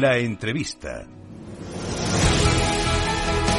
[0.00, 1.06] La entrevista.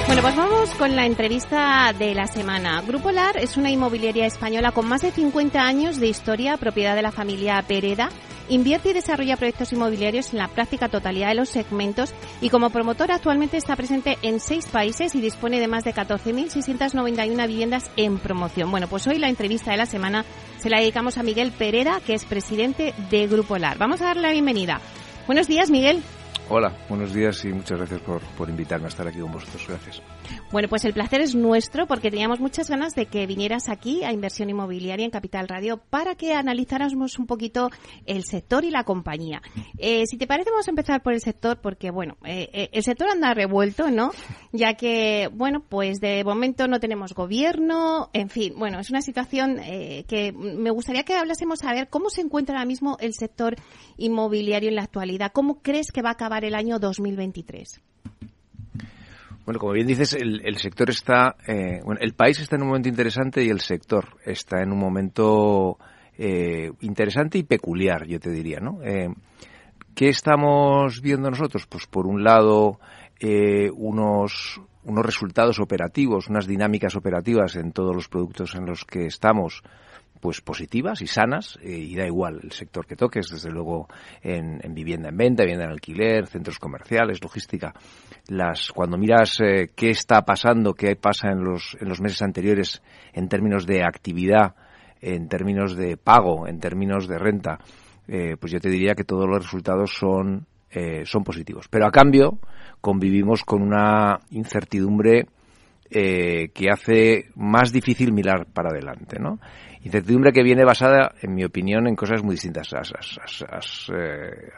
[0.06, 2.82] Bueno, pues vamos con la entrevista de la semana.
[2.82, 7.04] Grupo LAR es una inmobiliaria española con más de 50 años de historia, propiedad de
[7.04, 8.10] la familia Pereda.
[8.50, 13.14] Invierte y desarrolla proyectos inmobiliarios en la práctica totalidad de los segmentos y como promotor
[13.14, 18.72] actualmente está presente en seis países y dispone de más de 14.691 viviendas en promoción.
[18.72, 20.26] Bueno, pues hoy la entrevista de la semana
[20.58, 23.78] se la dedicamos a Miguel Pereda, que es presidente de Grupo LAR.
[23.78, 24.82] Vamos a darle la bienvenida.
[25.28, 26.04] Buenos días, Miguel.
[26.48, 29.66] Hola, buenos días y muchas gracias por, por invitarme a estar aquí con vosotros.
[29.68, 30.02] Gracias.
[30.52, 34.12] Bueno, pues el placer es nuestro porque teníamos muchas ganas de que vinieras aquí a
[34.12, 37.70] Inversión Inmobiliaria en Capital Radio para que analizáramos un poquito
[38.06, 39.42] el sector y la compañía.
[39.78, 42.84] Eh, si te parece, vamos a empezar por el sector porque, bueno, eh, eh, el
[42.84, 44.12] sector anda revuelto, ¿no?
[44.52, 49.58] Ya que, bueno, pues de momento no tenemos gobierno, en fin, bueno, es una situación
[49.58, 53.56] que me gustaría que hablásemos a ver cómo se encuentra ahora mismo el sector
[53.98, 55.32] inmobiliario en la actualidad.
[55.34, 57.82] ¿Cómo crees que va a acabar el año 2023?
[59.46, 62.90] Bueno, como bien dices, el, sector está, eh, bueno, el país está en un momento
[62.90, 65.78] interesante y el sector está en un momento
[66.18, 68.82] eh, interesante y peculiar, yo te diría, ¿no?
[68.84, 69.14] Eh,
[69.94, 71.68] ¿Qué estamos viendo nosotros?
[71.68, 72.80] Pues por un lado,
[73.76, 79.64] unos unos resultados operativos, unas dinámicas operativas en todos los productos en los que estamos,
[80.26, 83.88] pues positivas y sanas eh, y da igual el sector que toques, desde luego
[84.24, 87.76] en, vivienda en venta, vivienda en alquiler, centros comerciales, logística.
[88.30, 92.82] Las cuando miras eh, qué está pasando, qué pasa en los en los meses anteriores
[93.14, 94.56] en términos de actividad,
[95.00, 97.60] en términos de pago, en términos de renta,
[98.08, 100.48] eh, pues yo te diría que todos los resultados son
[101.06, 101.70] son positivos.
[101.70, 102.38] Pero a cambio
[102.82, 105.26] convivimos con una incertidumbre
[105.90, 109.40] que hace más difícil mirar para adelante, ¿no?
[109.86, 112.74] Incertidumbre que viene basada, en mi opinión, en cosas muy distintas.
[112.74, 114.50] Has, eh,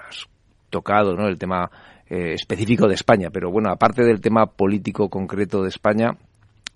[0.69, 1.69] tocado el tema
[2.09, 6.15] eh, específico de España, pero bueno, aparte del tema político concreto de España,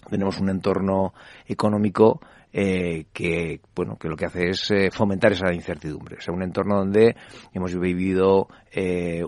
[0.09, 1.13] tenemos un entorno
[1.47, 2.19] económico
[2.51, 6.18] eh, que bueno que lo que hace es fomentar esa incertidumbre.
[6.18, 7.16] O sea un entorno donde
[7.53, 8.50] hemos vivido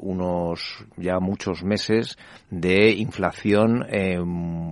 [0.01, 2.17] unos ya muchos meses
[2.49, 3.85] de inflación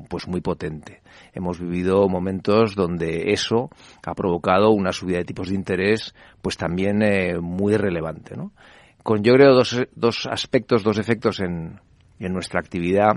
[0.09, 1.00] pues muy potente
[1.33, 3.69] hemos vivido momentos donde eso
[4.05, 8.35] ha provocado una subida de tipos de interés pues también eh, muy relevante.
[8.35, 8.51] ¿no?
[9.03, 11.79] Con yo creo dos, dos aspectos, dos efectos en,
[12.19, 13.15] en nuestra actividad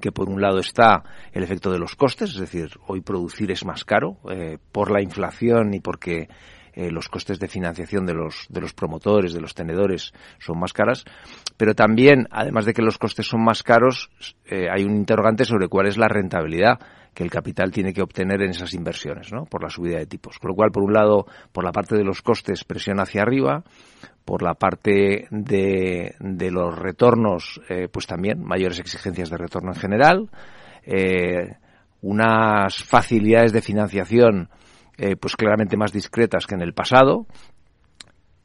[0.00, 1.02] que por un lado está
[1.32, 5.00] el efecto de los costes, es decir, hoy producir es más caro eh, por la
[5.00, 6.28] inflación y porque
[6.74, 10.72] eh, los costes de financiación de los, de los promotores, de los tenedores, son más
[10.72, 11.04] caras,
[11.56, 14.10] pero también, además de que los costes son más caros,
[14.50, 16.80] hay un interrogante sobre cuál es la rentabilidad
[17.14, 19.44] que el capital tiene que obtener en esas inversiones, ¿no?
[19.44, 20.38] Por la subida de tipos.
[20.38, 23.62] Con lo cual, por un lado, por la parte de los costes, presión hacia arriba,
[24.24, 29.78] por la parte de, de los retornos, eh, pues también mayores exigencias de retorno en
[29.78, 30.30] general,
[30.84, 31.56] eh,
[32.02, 34.50] unas facilidades de financiación,
[34.98, 37.26] eh, pues claramente más discretas que en el pasado,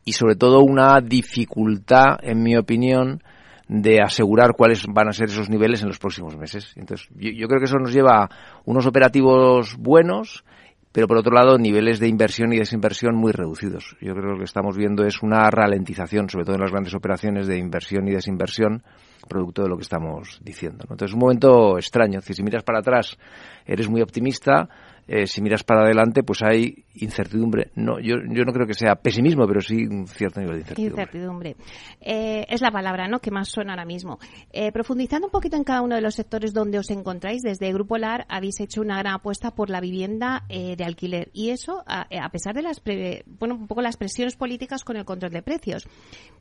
[0.06, 3.22] y sobre todo una dificultad, en mi opinión,
[3.70, 6.74] de asegurar cuáles van a ser esos niveles en los próximos meses.
[6.76, 8.30] Entonces, yo, yo creo que eso nos lleva a
[8.66, 10.44] unos operativos buenos,
[10.92, 13.96] pero por otro lado niveles de inversión y desinversión muy reducidos.
[14.02, 16.96] Yo creo que lo que estamos viendo es una ralentización, sobre todo en las grandes
[16.96, 18.84] operaciones de inversión y desinversión,
[19.28, 20.86] producto de lo que estamos diciendo.
[20.90, 22.22] Entonces es un momento extraño.
[22.22, 23.20] si miras para atrás
[23.68, 24.68] eres muy optimista,
[25.12, 27.72] eh, si miras para adelante, pues hay incertidumbre.
[27.74, 31.02] No, yo, no creo que sea pesimismo, pero sí un cierto nivel de incertidumbre.
[31.02, 31.56] Incertidumbre.
[32.00, 33.18] Eh, es la palabra ¿no?
[33.18, 34.20] que más suena ahora mismo.
[34.52, 37.98] Eh, profundizando un poquito en cada uno de los sectores donde os encontráis, desde Grupo
[37.98, 41.32] LAR habéis hecho una gran apuesta por la vivienda de alquiler.
[41.34, 42.82] Y eso, a, pesar de las,
[43.26, 45.88] bueno, un poco las presiones políticas con el control de precios.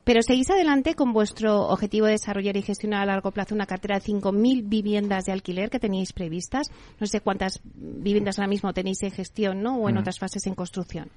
[0.03, 3.99] Pero seguís adelante con vuestro objetivo de desarrollar y gestionar a largo plazo una cartera
[3.99, 6.67] de 5.000 viviendas de alquiler que teníais previstas.
[6.99, 9.77] No sé cuántas viviendas ahora mismo tenéis en gestión, ¿no?
[9.77, 9.99] O en mm.
[9.99, 11.09] otras fases en construcción.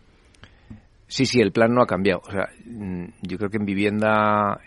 [1.12, 2.22] Sí, sí, el plan no ha cambiado.
[2.26, 4.58] O sea, mm, yo creo que en vivienda,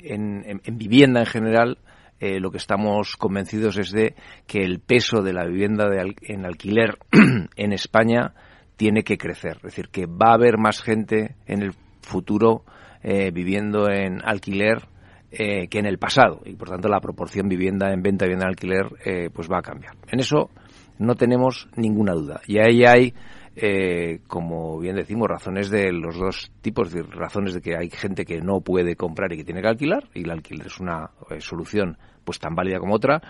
[0.00, 1.78] en, vivienda en general,
[2.18, 4.16] eh, lo que estamos convencidos es de
[4.48, 5.86] que el peso de la vivienda
[6.22, 6.98] en alquiler
[7.54, 8.34] en España
[8.76, 9.58] tiene que crecer.
[9.58, 12.64] Es decir, que va a haber más gente en el futuro
[13.04, 14.88] eh, viviendo en alquiler
[15.30, 18.46] eh, que en el pasado y por tanto la proporción vivienda en venta y vivienda
[18.46, 19.94] en alquiler pues va a cambiar.
[20.08, 20.50] En eso
[20.98, 22.40] no tenemos ninguna duda.
[22.46, 23.14] Y ahí hay,
[23.56, 28.24] eh, como bien decimos, razones de los dos tipos, de razones de que hay gente
[28.24, 31.40] que no puede comprar y que tiene que alquilar, y el alquiler es una eh,
[31.40, 33.22] solución pues tan válida como otra.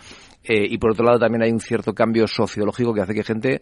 [0.42, 3.60] Eh, y por otro lado también hay un cierto cambio sociológico que hace que gente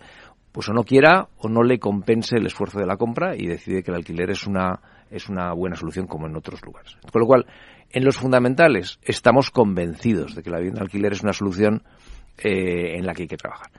[0.51, 3.83] pues o no quiera o no le compense el esfuerzo de la compra y decide
[3.83, 4.81] que el alquiler es una
[5.11, 6.97] es una buena solución como en otros lugares.
[7.13, 7.47] Con lo cual,
[7.91, 11.83] en los fundamentales estamos convencidos de que la vivienda alquiler es una solución
[12.39, 13.71] en la que hay que trabajar.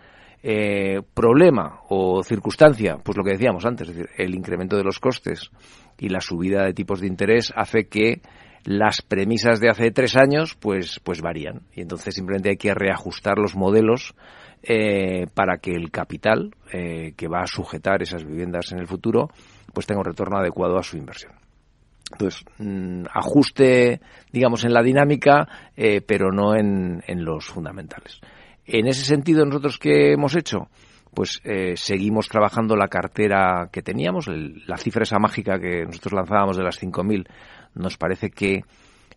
[0.43, 4.99] Eh, problema o circunstancia, pues lo que decíamos antes, es decir, el incremento de los
[4.99, 5.49] costes
[5.97, 8.21] y la subida de tipos de interés hace que
[8.63, 11.63] las premisas de hace tres años pues, pues varían.
[11.73, 14.13] Y entonces simplemente hay que reajustar los modelos
[14.61, 19.29] eh, para que el capital eh, que va a sujetar esas viviendas en el futuro
[19.73, 21.33] pues tenga un retorno adecuado a su inversión.
[22.11, 24.01] Entonces, mm, ajuste,
[24.31, 28.21] digamos, en la dinámica, pero no en los fundamentales.
[28.67, 30.67] En ese sentido, nosotros qué hemos hecho?
[31.13, 36.57] Pues eh, seguimos trabajando la cartera que teníamos, la cifra esa mágica que nosotros lanzábamos
[36.57, 37.27] de las 5.000,
[37.75, 38.65] nos parece que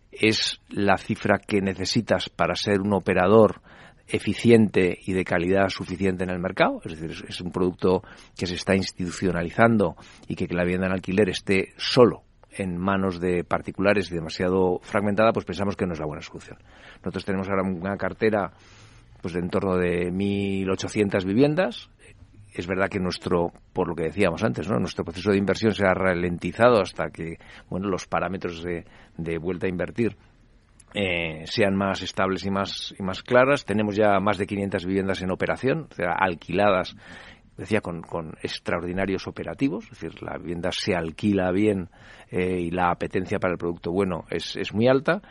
[0.09, 3.61] es la cifra que necesitas para ser un operador
[4.07, 8.03] eficiente y de calidad suficiente en el mercado, es decir, es un producto
[8.37, 9.95] que se está institucionalizando
[10.27, 14.79] y que, que la vivienda en alquiler esté solo en manos de particulares y demasiado
[14.81, 16.57] fragmentada, pues pensamos que no es la buena solución.
[16.97, 18.51] Nosotros tenemos ahora una cartera
[19.21, 21.89] pues de en torno de 1.800 viviendas.
[22.53, 24.77] Es verdad que nuestro, por lo que decíamos antes, ¿no?
[24.77, 27.37] nuestro proceso de inversión se ha ralentizado hasta que
[27.69, 28.85] bueno, los parámetros de,
[29.17, 30.17] de vuelta a invertir
[30.93, 33.65] eh, sean más estables y más, y más claras.
[33.65, 36.95] Tenemos ya más de 500 viviendas en operación, o sea, alquiladas,
[37.55, 39.85] decía, con, con extraordinarios operativos.
[39.85, 41.89] Es decir, la vivienda se alquila bien
[42.29, 45.21] eh, y la apetencia para el producto bueno es, es muy alta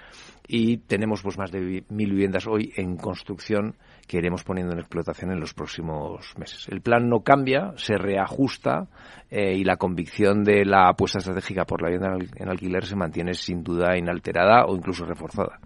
[0.47, 3.77] y tenemos pues más de mil viviendas hoy en construcción
[4.07, 6.67] que iremos poniendo en explotación en los próximos meses.
[6.69, 8.89] El plan no cambia, se reajusta
[9.31, 13.35] eh, y la convicción de la apuesta estratégica por la vivienda en alquiler se mantiene
[13.35, 15.61] sin duda inalterada o incluso reforzada.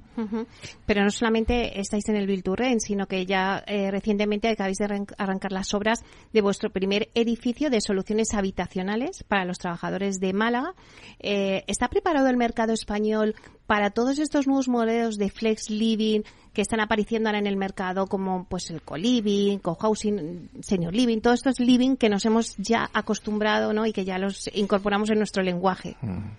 [0.87, 5.51] Pero no solamente estáis en el Bilturren, sino que ya eh, recientemente acabáis de arrancar
[5.51, 10.75] las obras de vuestro primer edificio de soluciones habitacionales para los trabajadores de Málaga.
[11.19, 13.35] Eh, ¿Está preparado el mercado español
[13.67, 16.21] para todos estos nuevos modelos de flex living
[16.53, 21.41] que están apareciendo ahora en el mercado, como pues el co-living, co-housing, senior living, todos
[21.41, 23.87] estos living que nos hemos ya acostumbrado ¿no?
[23.87, 25.97] y que ya los incorporamos en nuestro lenguaje.
[26.01, 26.31] Mm.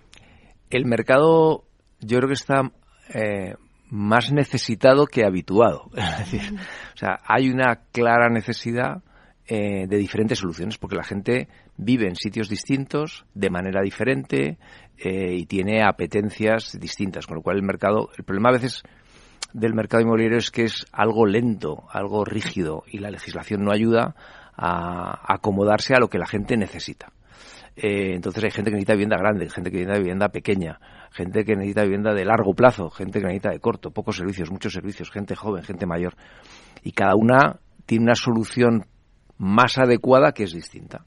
[0.70, 1.66] El mercado
[2.00, 2.72] yo creo que está
[3.14, 3.56] eh,
[3.90, 5.90] más necesitado que habituado.
[5.96, 6.60] Es decir,
[6.94, 9.04] o sea, hay una clara necesidad
[9.48, 14.58] eh, de diferentes soluciones porque la gente vive en sitios distintos, de manera diferente
[14.98, 18.84] eh, y tiene apetencias distintas, con lo cual el mercado, el problema a veces
[19.54, 24.16] del mercado inmobiliario es que es algo lento, algo rígido y la legislación no ayuda
[24.58, 27.12] a acomodarse a lo que la gente necesita.
[27.76, 30.80] Eh, entonces hay gente que necesita vivienda grande, gente que necesita vivienda pequeña,
[31.12, 34.72] gente que necesita vivienda de largo plazo, gente que necesita de corto, pocos servicios, muchos
[34.72, 36.16] servicios, gente joven, gente mayor.
[36.84, 38.86] Y cada una tiene una solución
[39.38, 41.06] más adecuada que es distinta.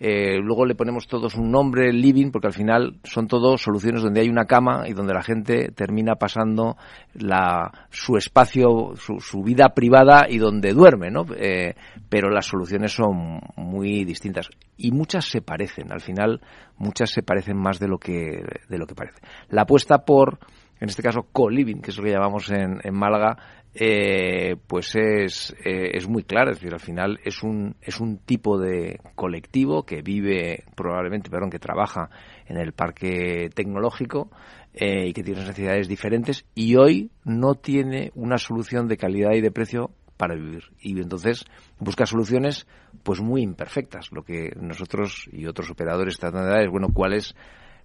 [0.00, 4.20] Eh, luego le ponemos todos un nombre, living, porque al final son todos soluciones donde
[4.20, 6.76] hay una cama y donde la gente termina pasando
[7.14, 11.24] la, su espacio, su, vida privada y donde duerme, ¿no?
[11.36, 11.74] Eh,
[12.08, 15.92] pero las soluciones son muy distintas y muchas se parecen.
[15.92, 16.40] Al final,
[16.76, 19.20] muchas se parecen más de lo que, de lo que parece.
[19.48, 20.38] La apuesta por
[20.80, 23.36] en este caso co-living, que es lo que llamamos en, en Málaga,
[23.80, 26.50] eh, pues es, eh, es muy claro.
[26.50, 31.50] Es decir, al final es un, es un tipo de colectivo que vive, probablemente, perdón,
[31.50, 32.10] que trabaja
[32.46, 34.30] en el parque tecnológico
[34.74, 39.40] eh, y que tiene necesidades diferentes y hoy no tiene una solución de calidad y
[39.40, 40.64] de precio para vivir.
[40.80, 41.44] Y entonces
[41.78, 42.66] busca soluciones
[43.04, 44.10] pues muy imperfectas.
[44.10, 47.36] Lo que nosotros y otros operadores tratan de dar es, bueno, cuál es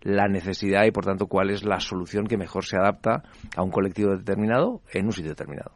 [0.04, 3.24] la necesidad y, por tanto, cuál es la solución que mejor se adapta
[3.56, 5.74] a un colectivo determinado en un sitio determinado.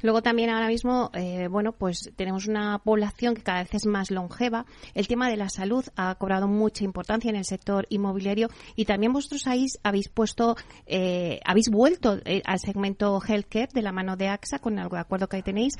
[0.00, 4.10] Luego también ahora mismo, eh, bueno, pues tenemos una población que cada vez es más
[4.10, 4.64] longeva.
[4.94, 9.12] El tema de la salud ha cobrado mucha importancia en el sector inmobiliario y también
[9.12, 10.56] vosotros habéis, habéis puesto,
[10.86, 15.28] eh, habéis vuelto eh, al segmento healthcare de la mano de AXA con el acuerdo
[15.28, 15.74] que tenéis.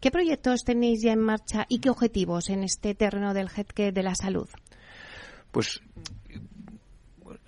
[0.00, 4.02] ¿Qué proyectos tenéis ya en marcha y qué objetivos en este terreno del healthcare de
[4.02, 4.48] la salud?
[5.50, 5.82] Pues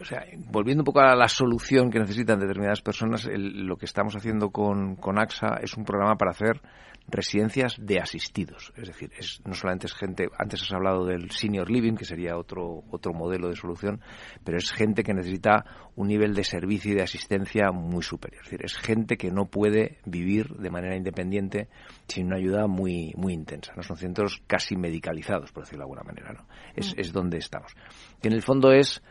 [0.00, 4.16] o sea, volviendo un poco a la solución que necesitan determinadas personas, lo que estamos
[4.16, 6.60] haciendo con, con, AXA es un programa para hacer
[7.06, 8.72] residencias de asistidos.
[8.76, 12.36] Es decir, es, no solamente es gente, antes has hablado del senior living, que sería
[12.36, 14.00] otro, otro modelo de solución,
[14.42, 18.42] pero es gente que necesita un nivel de servicio y de asistencia muy superior.
[18.42, 21.68] Es decir, es gente que no puede vivir de manera independiente
[22.08, 23.72] sin una ayuda muy, muy intensa.
[23.76, 23.82] ¿no?
[23.82, 26.32] Son centros casi medicalizados, por decirlo de alguna manera.
[26.32, 26.46] ¿no?
[26.74, 27.00] Es, mm.
[27.00, 27.76] es donde estamos.
[28.22, 29.02] Y en el fondo es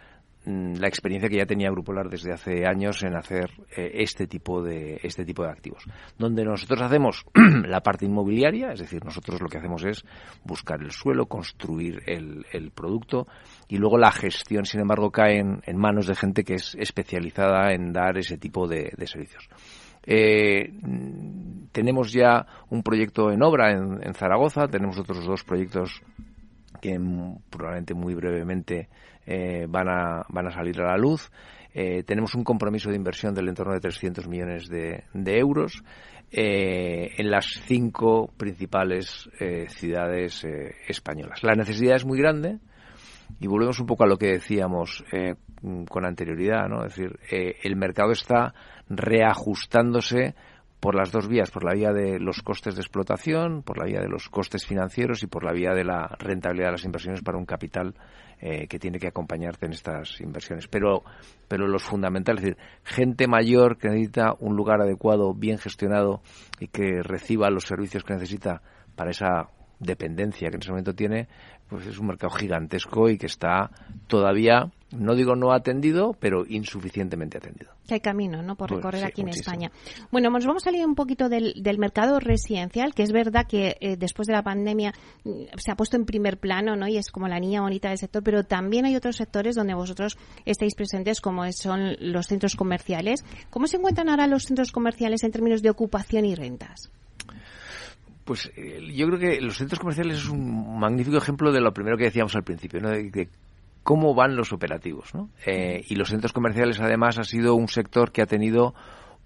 [0.46, 5.00] la experiencia que ya tenía Grupolar desde hace años en hacer eh, este tipo de
[5.04, 5.86] este tipo de activos.
[6.18, 7.26] Donde nosotros hacemos
[7.66, 10.04] la parte inmobiliaria es decir nosotros lo que hacemos es
[10.44, 12.44] buscar el suelo construir el,
[12.76, 13.28] producto
[13.68, 17.94] y luego la gestión sin embargo cae en, manos de gente que es especializada en
[17.94, 19.48] dar ese tipo de, servicios.
[20.06, 20.74] Eh,
[21.72, 26.02] tenemos ya un proyecto en obra en Zaragoza tenemos otros dos proyectos
[26.84, 27.00] que
[27.50, 28.90] probablemente muy brevemente
[29.26, 31.32] eh, van, a, van a salir a la luz.
[31.74, 35.04] Eh, tenemos un compromiso de inversión del entorno de 300 millones de,
[35.38, 35.84] euros
[36.32, 39.30] eh, en las cinco principales
[39.70, 40.46] ciudades
[40.88, 41.42] españolas.
[41.44, 42.60] La necesidad es muy grande
[43.40, 45.04] y volvemos un poco a lo que decíamos
[45.90, 46.86] con anterioridad, ¿no?
[46.86, 47.18] Es decir,
[47.64, 48.54] el mercado está
[48.88, 50.36] reajustándose
[50.84, 54.02] por las dos vías, por la vía de los costes de explotación, por la vía
[54.02, 57.38] de los costes financieros y por la vía de la rentabilidad de las inversiones para
[57.38, 57.96] un capital
[58.42, 60.68] eh, que tiene que acompañarte en estas inversiones.
[60.68, 61.06] Pero,
[61.48, 66.22] pero los fundamentales, es decir, gente mayor que necesita un lugar adecuado, bien gestionado
[66.60, 68.62] y que reciba los servicios que necesita
[68.98, 69.48] para esa
[69.80, 71.30] dependencia que en ese momento tiene,
[71.70, 73.72] pues es un mercado gigantesco y que está
[74.08, 77.72] todavía, no digo no atendido, pero insuficientemente atendido.
[77.88, 78.56] Que hay camino, ¿no?
[78.56, 79.72] Por pues recorrer aquí en España.
[80.12, 83.98] Bueno, nos vamos a salir un poquito del, mercado residencial, que es verdad que eh,
[83.98, 86.88] después de la pandemia mm, se ha puesto en primer plano, ¿no?
[86.88, 90.18] Y es como la niña bonita del sector, pero también hay otros sectores donde vosotros
[90.46, 93.26] estáis presentes, como son los centros comerciales.
[93.50, 96.92] ¿Cómo se encuentran ahora los centros comerciales en términos de ocupación y rentas?
[98.24, 101.98] Pues eh, yo creo que los centros comerciales es un magnífico ejemplo de lo primero
[101.98, 102.90] que decíamos al principio, ¿no?
[102.90, 103.30] de,
[103.84, 105.14] cómo van los operativos.
[105.14, 105.30] ¿no?
[105.46, 108.74] Eh, y los centros comerciales, además, ha sido un sector que ha tenido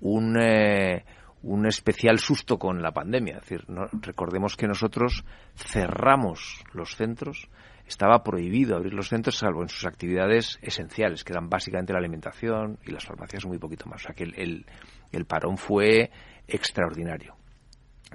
[0.01, 1.05] un, eh,
[1.43, 3.37] un especial susto con la pandemia.
[3.37, 3.65] Es decir,
[4.01, 5.23] recordemos que nosotros
[5.55, 7.49] cerramos los centros.
[7.87, 12.79] Estaba prohibido abrir los centros salvo en sus actividades esenciales, que eran básicamente la alimentación
[12.85, 14.01] y las farmacias un muy poquito más.
[14.01, 14.65] O sea que el,
[15.11, 16.11] el parón fue
[16.47, 17.35] extraordinario.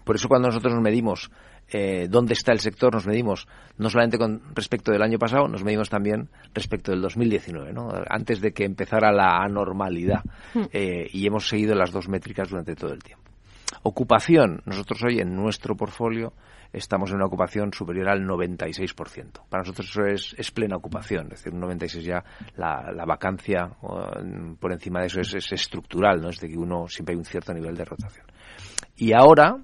[0.04, 1.30] Por eso cuando nosotros nos medimos
[1.72, 3.48] eh, dónde está el sector, nos medimos
[3.78, 7.88] no solamente con respecto del año pasado, nos medimos también respecto del 2019, ¿no?
[8.08, 10.22] antes de que empezara la anormalidad.
[10.52, 10.64] Hmm.
[10.70, 13.24] Eh, y hemos seguido las dos métricas durante todo el tiempo.
[13.84, 14.60] Ocupación.
[14.66, 16.34] Nosotros hoy en nuestro portfolio
[16.74, 19.48] estamos en una ocupación superior al 96%.
[19.48, 22.22] Para nosotros eso es, plena ocupación, es decir, un 96 ya
[22.56, 23.70] la, vacancia
[24.60, 26.28] por encima de eso es, es, estructural, ¿no?
[26.28, 28.26] es de que uno siempre hay un cierto nivel de rotación.
[28.96, 29.56] Y ahora,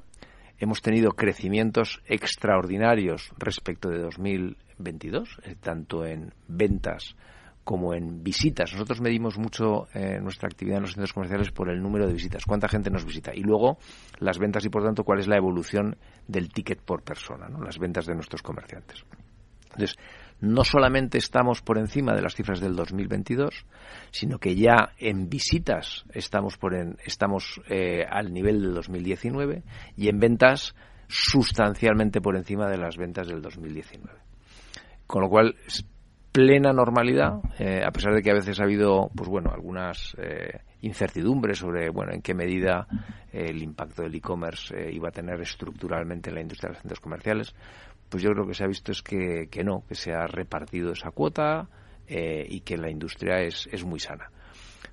[0.58, 7.16] hemos tenido crecimientos extraordinarios respecto de 2022, eh, tanto en ventas
[7.64, 8.72] como en visitas.
[8.72, 12.44] Nosotros medimos mucho eh, nuestra actividad en los centros comerciales por el número de visitas,
[12.46, 13.76] cuánta gente nos visita y luego
[14.20, 15.96] las ventas y por tanto cuál es la evolución
[16.26, 17.60] del ticket por persona, ¿no?
[17.60, 19.04] las ventas de nuestros comerciantes.
[19.64, 19.98] Entonces,
[20.40, 23.66] no solamente estamos por encima de las cifras del 2022,
[24.10, 26.58] sino que ya en visitas estamos,
[27.68, 29.62] eh, al nivel del 2019
[29.96, 30.74] y en ventas
[31.08, 34.10] sustancialmente por encima de las ventas del 2019.
[35.06, 35.56] Con lo cual,
[36.30, 40.60] plena normalidad, eh, a pesar de que a veces ha habido, pues bueno, algunas eh,
[40.82, 42.86] incertidumbres sobre, bueno, en qué medida
[43.32, 47.54] el impacto del e-commerce iba a tener estructuralmente en la industria de los centros comerciales,
[48.08, 50.92] pues yo creo que se ha visto es que, que no, que se ha repartido
[50.92, 51.68] esa cuota
[52.06, 54.30] eh, y que la industria es, es muy sana.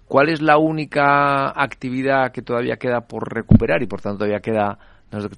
[0.08, 4.78] ¿Cuál es la única actividad que todavía queda por recuperar y por tanto todavía queda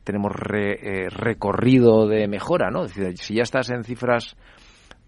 [0.03, 2.85] tenemos eh, recorrido de mejora, ¿no?
[2.85, 4.35] Es decir, si ya estás en cifras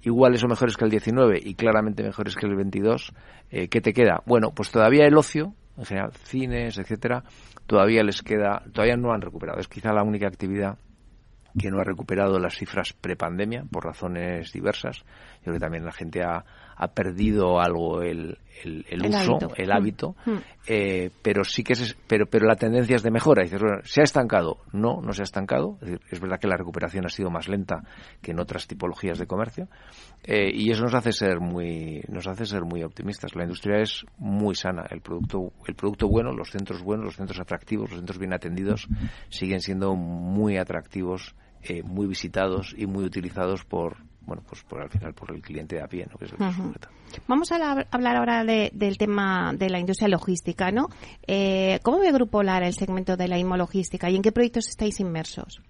[0.01, 3.13] iguales o mejores que el 19 y claramente mejores que el 22,
[3.51, 4.21] eh, ¿qué te queda?
[4.25, 7.23] Bueno, pues todavía el ocio, en general, cines, etcétera,
[7.65, 9.59] todavía les queda, todavía no han recuperado.
[9.59, 10.77] Es quizá la única actividad
[11.58, 15.00] que no ha recuperado las cifras prepandemia por razones diversas.
[15.00, 16.44] Yo creo que también la gente ha,
[16.79, 19.71] ha perdido algo el, el, uso, el mm.
[19.71, 20.38] hábito, mm.
[20.67, 23.43] Eh, pero sí que es, pero, pero la tendencia es de mejora.
[23.43, 24.59] Dices, bueno, ¿se ha estancado?
[24.71, 25.77] No, no se ha estancado.
[26.09, 27.83] Es, verdad que la recuperación ha sido más lenta
[28.21, 29.67] que en otras tipologías de comercio
[30.24, 33.36] eh, y eso nos hace ser muy, nos hace ser muy optimistas.
[33.36, 34.86] La industria es muy sana.
[34.89, 38.88] El producto, el producto bueno, los centros buenos, los centros atractivos, los centros bien atendidos
[39.29, 43.98] siguen siendo muy atractivos, eh, muy visitados y muy utilizados por
[44.29, 46.17] bueno, pues por al final por el cliente de a pie, ¿no?
[46.17, 46.33] Que es
[47.27, 50.88] Vamos a hablar ahora del tema de la industria logística, ¿no?
[51.25, 55.00] Eh, ¿Cómo ve Grupo Lara el segmento de la inmologística y en qué proyectos estáis
[55.00, 55.62] inmersos?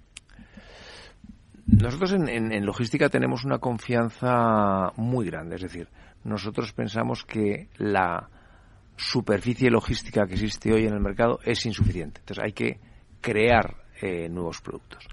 [1.65, 5.87] Nosotros en, logística tenemos una confianza muy grande, es decir,
[6.25, 8.29] nosotros pensamos que la
[8.97, 12.19] superficie logística que existe hoy en el mercado es insuficiente.
[12.19, 12.79] Entonces hay que
[13.21, 15.07] crear eh, nuevos productos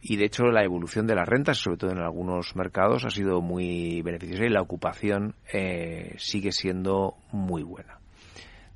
[0.00, 3.40] y de hecho la evolución de las rentas, sobre todo en algunos mercados, ha sido
[3.40, 7.98] muy beneficiosa y la ocupación eh, sigue siendo muy buena.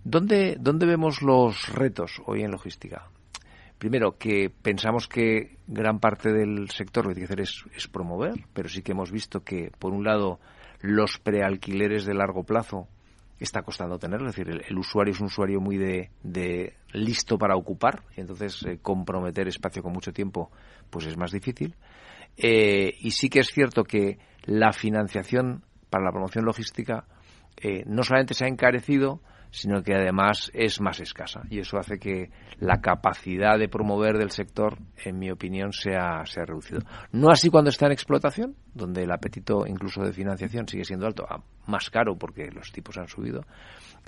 [0.04, 3.08] ¿Dónde, ¿Dónde vemos los retos hoy en logística?
[3.78, 8.34] Primero, que pensamos que gran parte del sector lo que tiene que hacer es, promover,
[8.52, 10.38] pero sí que hemos visto que, por un lado,
[10.80, 12.86] los prealquileres de largo plazo
[13.44, 14.28] está costando tenerlo.
[14.28, 18.62] Es decir, el, usuario es un usuario muy de, de listo para ocupar, y entonces
[18.64, 20.50] eh, comprometer espacio con mucho tiempo
[20.90, 21.74] pues es más difícil.
[22.36, 27.04] Eh, y sí que es cierto que la financiación para la promoción logística
[27.56, 29.20] eh, no solamente se ha encarecido,
[29.52, 31.42] sino que además es más escasa.
[31.50, 36.46] Y eso hace que la capacidad de promover del sector, en mi opinión, sea, sea
[36.46, 36.80] reducido.
[37.12, 41.26] No así cuando está en explotación, donde el apetito incluso de financiación sigue siendo alto,
[41.66, 43.44] más caro porque los tipos han subido.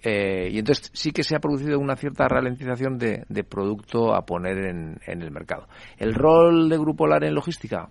[0.02, 4.57] Eh, y entonces sí que se ha producido una cierta ralentización de, producto a poner
[4.64, 5.68] en, el mercado.
[5.98, 7.90] El rol de Grupo LAR en logística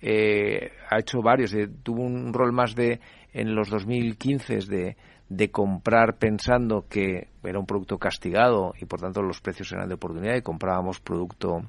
[0.00, 1.52] eh, ha hecho varios.
[1.54, 3.00] Eh, tuvo un rol más de
[3.32, 4.96] en los 2015 de
[5.28, 9.94] de comprar pensando que era un producto castigado y por tanto los precios eran de
[9.94, 11.62] oportunidad y comprábamos producto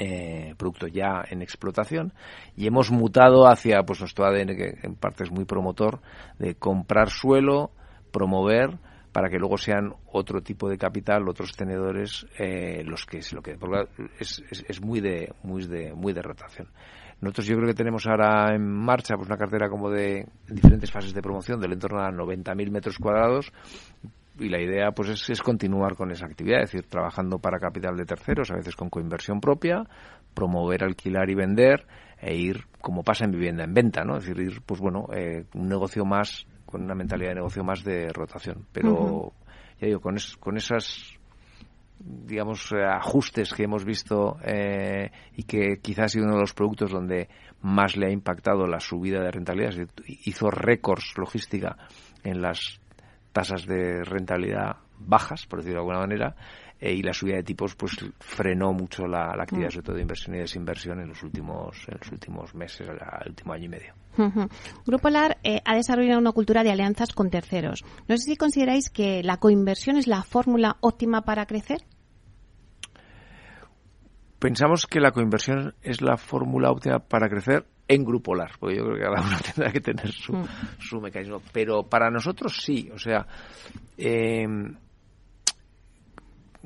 [0.00, 2.12] eh, producto ya en explotación.
[2.56, 6.00] Y hemos mutado hacia pues nuestro ADN que en parte es muy promotor
[6.38, 7.72] de comprar suelo
[8.12, 8.78] promover
[9.10, 13.58] para que luego sean otro tipo de capital otros tenedores eh, los que lo que
[14.20, 16.68] es, es, es, muy de muy de muy de rotación
[17.20, 21.12] nosotros yo creo que tenemos ahora en marcha pues una cartera como de diferentes fases
[21.12, 23.52] de promoción del entorno a 90.000 metros cuadrados
[24.38, 27.96] y la idea pues es, es, continuar con esa actividad, es decir, trabajando para capital
[27.96, 29.84] de terceros, a veces con coinversión propia,
[30.32, 31.86] promover, alquilar y vender
[32.20, 34.16] e ir, como pasa en vivienda, en venta, ¿no?
[34.16, 37.82] Es decir, ir, pues bueno, eh, un negocio más, con una mentalidad de negocio más
[37.82, 38.66] de rotación.
[38.72, 39.32] Pero,
[39.80, 41.17] ya digo, con, con esas
[41.98, 46.54] digamos, eh, ajustes que hemos visto eh, y que quizás ha sido uno de los
[46.54, 47.28] productos donde
[47.62, 49.74] más le ha impactado la subida de rentabilidad.
[50.06, 51.76] Hizo récords logística
[52.22, 52.80] en las
[53.32, 56.36] tasas de rentabilidad bajas, por decirlo de alguna manera,
[56.80, 59.72] eh, y la subida de tipos pues frenó mucho la, actividad, mm.
[59.72, 63.52] sobre todo de inversión y desinversión, en los últimos, en los últimos meses, el, último
[63.52, 63.94] año y medio.
[64.84, 67.84] Grupo LAR ha desarrollado una cultura de alianzas con terceros.
[68.08, 71.84] No sé si consideráis que la coinversión es la fórmula óptima para crecer.
[74.38, 78.84] Pensamos que la coinversión es la fórmula óptima para crecer en Grupo LAR, porque yo
[78.84, 80.46] creo que cada uno tendrá que tener su, mm.
[80.78, 81.42] su mecanismo.
[81.52, 83.26] Pero para nosotros sí, o sea,
[83.96, 84.76] em,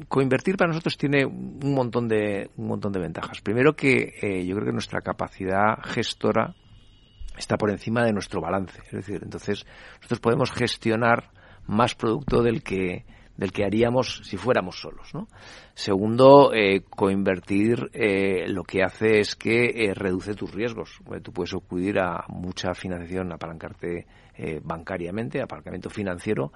[0.09, 3.41] coinvertir para nosotros tiene un montón de, un montón de ventajas.
[3.41, 6.55] Primero que eh, yo creo que nuestra capacidad gestora
[7.37, 8.81] está por encima de nuestro balance.
[8.87, 9.65] Es decir, entonces
[9.97, 11.31] nosotros podemos gestionar
[11.67, 13.05] más producto del que
[13.37, 15.13] del que haríamos si fuéramos solos.
[15.15, 15.27] ¿no?
[15.75, 20.99] Segundo, eh, coinvertir eh, lo que hace es que eh, reduce tus riesgos.
[21.23, 24.07] Tú puedes acudir a mucha financiación, apalancarte
[24.65, 26.53] bancariamente, apalancamiento financiero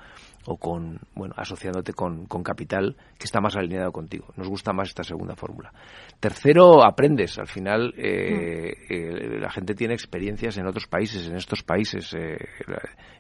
[0.47, 4.27] o con, bueno, asociándote con, con, capital que está más alineado contigo.
[4.37, 5.73] Nos gusta más esta segunda fórmula.
[6.21, 7.39] Tercero, aprendes.
[7.39, 9.41] Al final, mm.
[9.41, 12.15] la gente tiene experiencias en otros países, en estos países.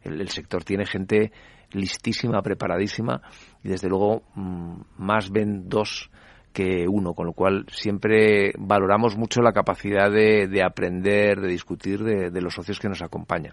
[0.04, 1.32] el sector tiene gente
[1.72, 3.20] listísima, preparadísima
[3.62, 6.10] y desde luego mm, más ven dos
[6.52, 12.40] que uno, con lo cual siempre valoramos mucho la capacidad de, aprender, de discutir de,
[12.40, 13.52] los socios que nos acompañan.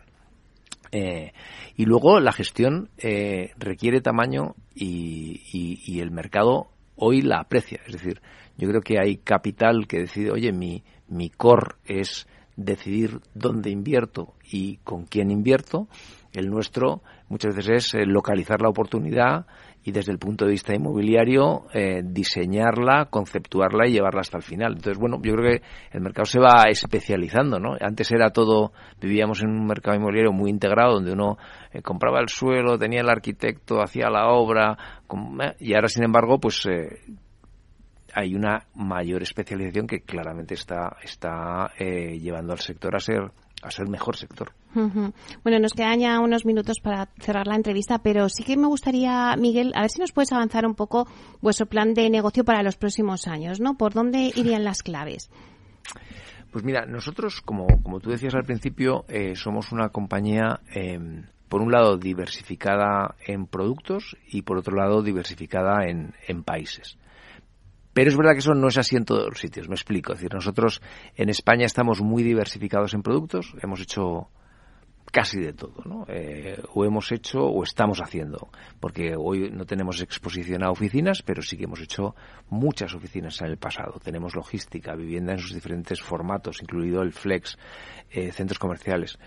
[0.95, 1.33] Eh,
[1.75, 5.41] y luego la gestión eh, requiere tamaño y,
[5.83, 7.81] y, el mercado hoy la aprecia.
[7.87, 8.21] Es decir,
[8.57, 14.35] yo creo que hay capital que decide, oye, mi, mi core es decidir dónde invierto
[14.47, 15.87] y con quién invierto.
[16.31, 19.47] El nuestro muchas veces es eh, localizar la oportunidad
[19.83, 24.73] y desde el punto de vista inmobiliario eh, diseñarla, conceptuarla y llevarla hasta el final.
[24.73, 27.75] Entonces, bueno, yo creo que el mercado se va especializando, ¿no?
[27.79, 31.37] Antes era todo, vivíamos en un mercado inmobiliario muy integrado donde uno
[31.71, 34.77] eh, compraba el suelo, tenía el arquitecto, hacía la obra,
[35.59, 36.67] y ahora, sin embargo, pues
[38.15, 43.31] hay una mayor especialización que claramente está, está llevando al sector a ser
[43.63, 44.51] a ser mejor sector.
[44.73, 49.35] Bueno, nos quedan ya unos minutos para cerrar la entrevista, pero sí que me gustaría,
[49.37, 51.07] Miguel, a ver si nos puedes avanzar un poco
[51.41, 53.77] vuestro plan de negocio para los próximos años, ¿no?
[53.77, 55.29] ¿Por dónde irían las claves?
[56.51, 61.61] Pues mira, nosotros, como, como tú decías al principio, eh, somos una compañía, em, por
[61.61, 66.97] un lado, diversificada en productos y por otro lado, diversificada en, en países.
[67.93, 70.13] Pero es verdad que eso no es así en todos los sitios, me explico.
[70.13, 70.81] Es decir, nosotros
[71.15, 74.29] en España estamos muy diversificados en productos, hemos hecho
[75.13, 76.05] casi de todo, ¿no?
[76.07, 81.43] Eh, o hemos hecho o estamos haciendo, porque hoy no tenemos exposición a oficinas, pero
[81.43, 82.15] sí que hemos hecho
[82.49, 83.99] muchas oficinas en el pasado.
[84.03, 87.59] Tenemos logística, vivienda en sus diferentes formatos, incluido el flex,
[88.09, 89.19] eh, centros comerciales.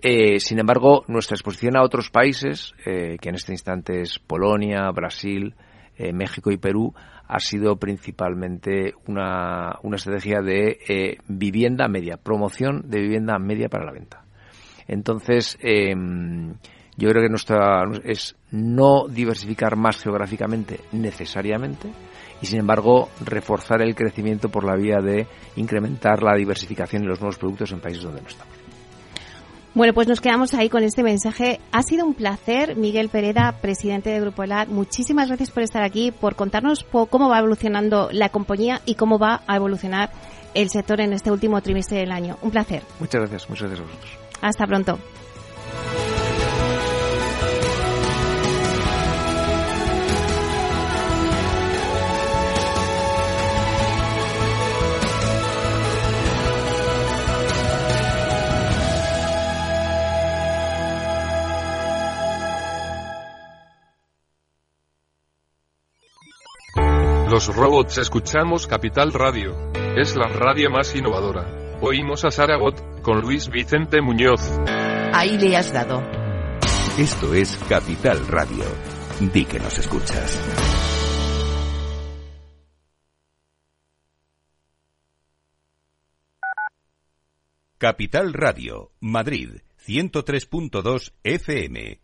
[0.00, 5.56] Eh, sin embargo, nuestra exposición a otros países, que en este instante es Polonia, Brasil,
[6.12, 6.92] México y Perú,
[7.26, 13.86] ha sido principalmente una, una estrategia de eh, vivienda media, promoción de vivienda media para
[13.86, 14.24] la venta.
[14.86, 16.54] Entonces, em,
[16.96, 21.88] yo creo que nuestra es no diversificar más geográficamente necesariamente
[22.40, 25.26] y sin embargo reforzar el crecimiento por la vía de
[25.56, 28.63] incrementar la diversificación y los nuevos productos en países donde no estamos.
[29.74, 31.60] Bueno, pues nos quedamos ahí con este mensaje.
[31.72, 34.68] Ha sido un placer, Miguel Pereda, presidente de Grupo ELAD.
[34.68, 39.42] Muchísimas gracias por estar aquí, por contarnos cómo va evolucionando la compañía y cómo va
[39.48, 40.12] a evolucionar
[40.54, 42.38] el sector en este último trimestre del año.
[42.42, 42.84] Un placer.
[43.00, 44.18] Muchas gracias, muchas gracias a vosotros.
[44.42, 44.98] Hasta pronto.
[67.34, 69.56] Los robots escuchamos Capital Radio.
[69.96, 71.44] Es la radio más innovadora.
[71.80, 74.40] Oímos a Saragot, con Luis Vicente Muñoz.
[75.12, 76.00] Ahí le has dado.
[76.96, 78.62] Esto es Capital Radio.
[79.18, 80.40] Di que nos escuchas.
[87.78, 92.03] Capital Radio, Madrid, 103.2 FM.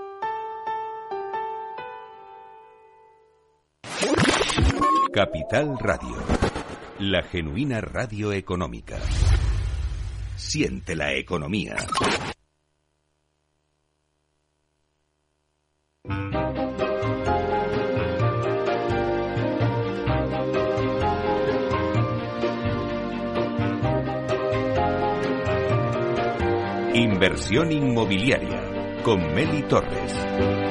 [5.13, 6.41] Capital Radio
[7.01, 8.99] la genuina radio económica.
[10.35, 11.75] Siente la economía.
[26.93, 30.70] Inversión inmobiliaria con Meli Torres.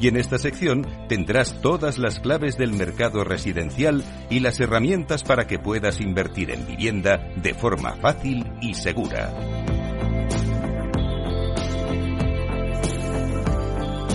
[0.00, 5.46] y en esta sección tendrás todas las claves del mercado residencial y las herramientas para
[5.46, 9.32] que puedas invertir en vivienda de forma fácil y segura.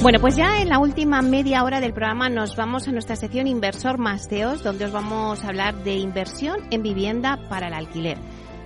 [0.02, 3.48] Bueno, pues ya en la última media hora del programa nos vamos a nuestra sección
[3.48, 8.19] Inversor Masteos, donde os vamos a hablar de inversión en vivienda para el alquiler.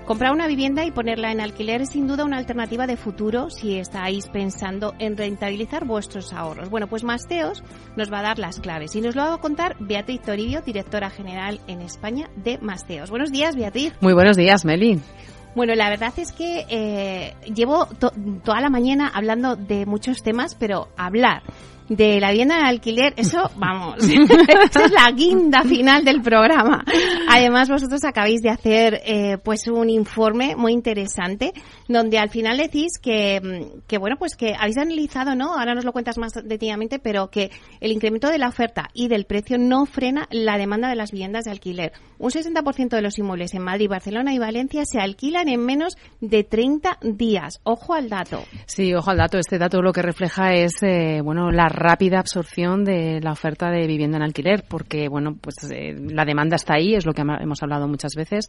[0.09, 3.77] Comprar una vivienda y ponerla en alquiler es sin duda una alternativa de futuro si
[3.77, 6.71] estáis pensando en rentabilizar vuestros ahorros.
[6.71, 7.63] Bueno, pues Masteos
[7.95, 11.11] nos va a dar las claves y nos lo va a contar Beatriz Toribio, directora
[11.11, 13.11] general en España de Masteos.
[13.11, 13.93] Buenos días, Beatriz.
[14.01, 14.99] Muy buenos días, Meli.
[15.53, 17.85] Bueno, la verdad es que eh, llevo
[18.43, 21.43] toda la mañana hablando de muchos temas, pero hablar
[21.89, 26.83] de la vivienda de alquiler, eso, vamos, esa es la guinda final del programa.
[27.27, 31.51] Además, vosotros acabáis de hacer, eh, pues, un informe muy interesante,
[31.87, 35.57] donde al final decís que, mm, que, bueno, pues que habéis analizado, ¿no?
[35.57, 39.25] Ahora nos lo cuentas más detenidamente, pero que el incremento de la oferta y del
[39.25, 41.91] precio no frena la demanda de las viviendas de alquiler.
[42.19, 46.43] Un 60% de los inmuebles en Madrid, Barcelona y Valencia se alquilan en menos de
[46.43, 47.61] 30 días.
[47.63, 48.43] Ojo al dato.
[48.65, 49.37] Sí, ojo al dato.
[49.37, 53.87] Este dato lo que refleja es, eh, bueno, la rápida absorción de la oferta de
[53.87, 57.63] vivienda en alquiler, porque bueno, pues eh, la demanda está ahí, es lo que hemos
[57.63, 58.47] hablado muchas veces,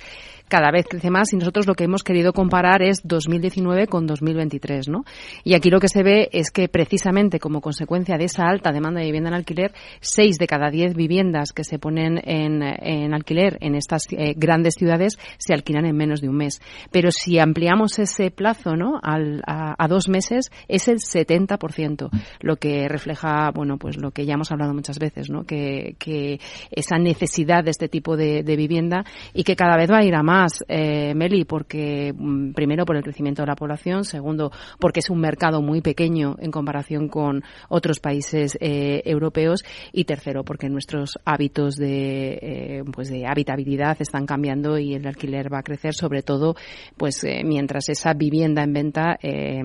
[0.49, 4.89] cada vez crece más y nosotros lo que hemos querido comparar es 2019 con 2023,
[4.89, 5.05] ¿no?
[5.45, 9.01] Y aquí lo que se ve es que precisamente como consecuencia de esa alta demanda
[9.01, 13.59] de vivienda en alquiler, 6 de cada 10 viviendas que se ponen en, en alquiler
[13.61, 16.61] en estas eh, grandes ciudades se alquilan en menos de un mes.
[16.91, 18.99] Pero si ampliamos ese plazo, ¿no?
[19.03, 23.20] Al, a, a dos meses es el 70%, lo que refleja
[23.55, 25.45] bueno, pues lo que ya hemos hablado muchas veces, ¿no?
[25.45, 30.05] Que, que esa necesidad de este tipo de, vivienda y que cada vez va a
[30.05, 34.51] ir a más, eh, Meli, porque mm, primero por el crecimiento de la población, segundo
[34.79, 40.45] porque es un mercado muy pequeño en comparación con otros países eh, europeos y tercero
[40.45, 45.63] porque nuestros hábitos de, eh, pues de habitabilidad están cambiando y el alquiler va a
[45.63, 46.55] crecer, sobre todo
[46.97, 49.61] pues eh, mientras esa vivienda en venta eh,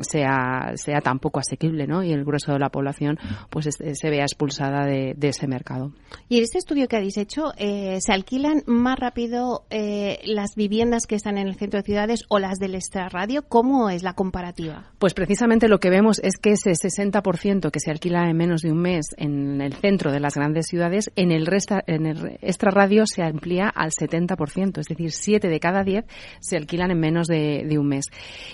[0.00, 2.02] sea, sea tan poco asequible, ¿no?
[2.02, 2.85] Y el grueso de la población
[3.50, 5.92] pues se vea expulsada de, de, ese mercado.
[6.28, 11.06] Y en este estudio que habéis hecho, eh, ¿se alquilan más rápido eh, las viviendas
[11.06, 13.42] que están en el centro de ciudades o las del extrarradio?
[13.48, 14.90] ¿Cómo es la comparativa?
[14.98, 18.72] Pues precisamente lo que vemos es que ese 60% que se alquila en menos de
[18.72, 23.06] un mes en el centro de las grandes ciudades, en el, resta, en el extrarradio
[23.06, 26.04] se amplía al 70%, es decir, 7 de cada 10
[26.40, 28.06] se alquilan en menos de, de un mes.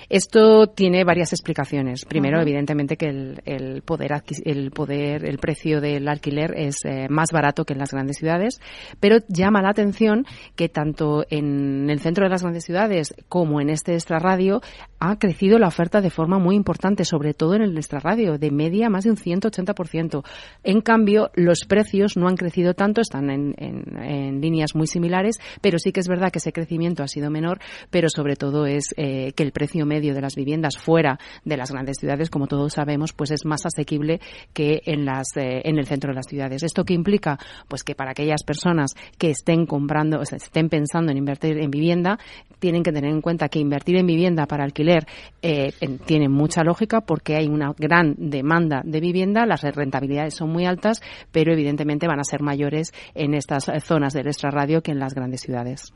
[0.09, 2.05] Esto tiene varias explicaciones.
[2.05, 2.43] Primero, uh -huh.
[2.43, 4.13] evidentemente, que el, el poder
[4.45, 8.61] el poder, el precio del alquiler es eh, más barato que en las grandes ciudades,
[9.01, 13.71] pero llama la atención que tanto en el centro de las grandes ciudades como en
[13.71, 14.61] este extrarradio
[14.99, 18.89] ha crecido la oferta de forma muy importante, sobre todo en el extrarradio, de media
[18.89, 20.25] más de un 180%.
[20.63, 25.93] En cambio, los precios no han crecido tanto, están en, líneas muy similares, pero sí
[25.93, 27.59] que es verdad que ese crecimiento ha sido menor,
[27.91, 31.71] pero sobre todo es eh, que el precio medio de las viviendas fuera de las
[31.71, 34.12] grandes ciudades, como todos sabemos, pues es más asequible
[34.53, 36.63] que en las eh, en el centro de las ciudades.
[36.63, 37.39] ¿Esto qué implica?
[37.69, 41.71] Pues que para aquellas personas que estén comprando, o sea, estén pensando en invertir en
[41.71, 42.19] vivienda,
[42.59, 45.07] tienen que tener en cuenta que invertir en vivienda para alquiler
[45.43, 45.73] eh,
[46.07, 51.01] tiene mucha lógica porque hay una gran demanda de vivienda, las rentabilidades son muy altas,
[51.31, 55.41] pero evidentemente van a ser mayores en estas zonas del extrarradio que en las grandes
[55.41, 55.93] ciudades.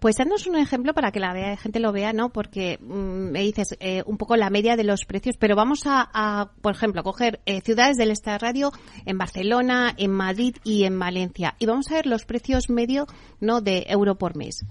[0.00, 2.30] Pues danos un ejemplo para que la gente lo vea, ¿no?
[2.30, 6.50] Porque mm, me dices eh, un poco la media de los precios, pero vamos a,
[6.60, 8.72] por ejemplo, coger eh, ciudades del extrarradio
[9.04, 13.06] en Barcelona, en Madrid y en Valencia y vamos a ver los precios medio,
[13.40, 13.60] ¿no?
[13.60, 14.64] De euro por mes.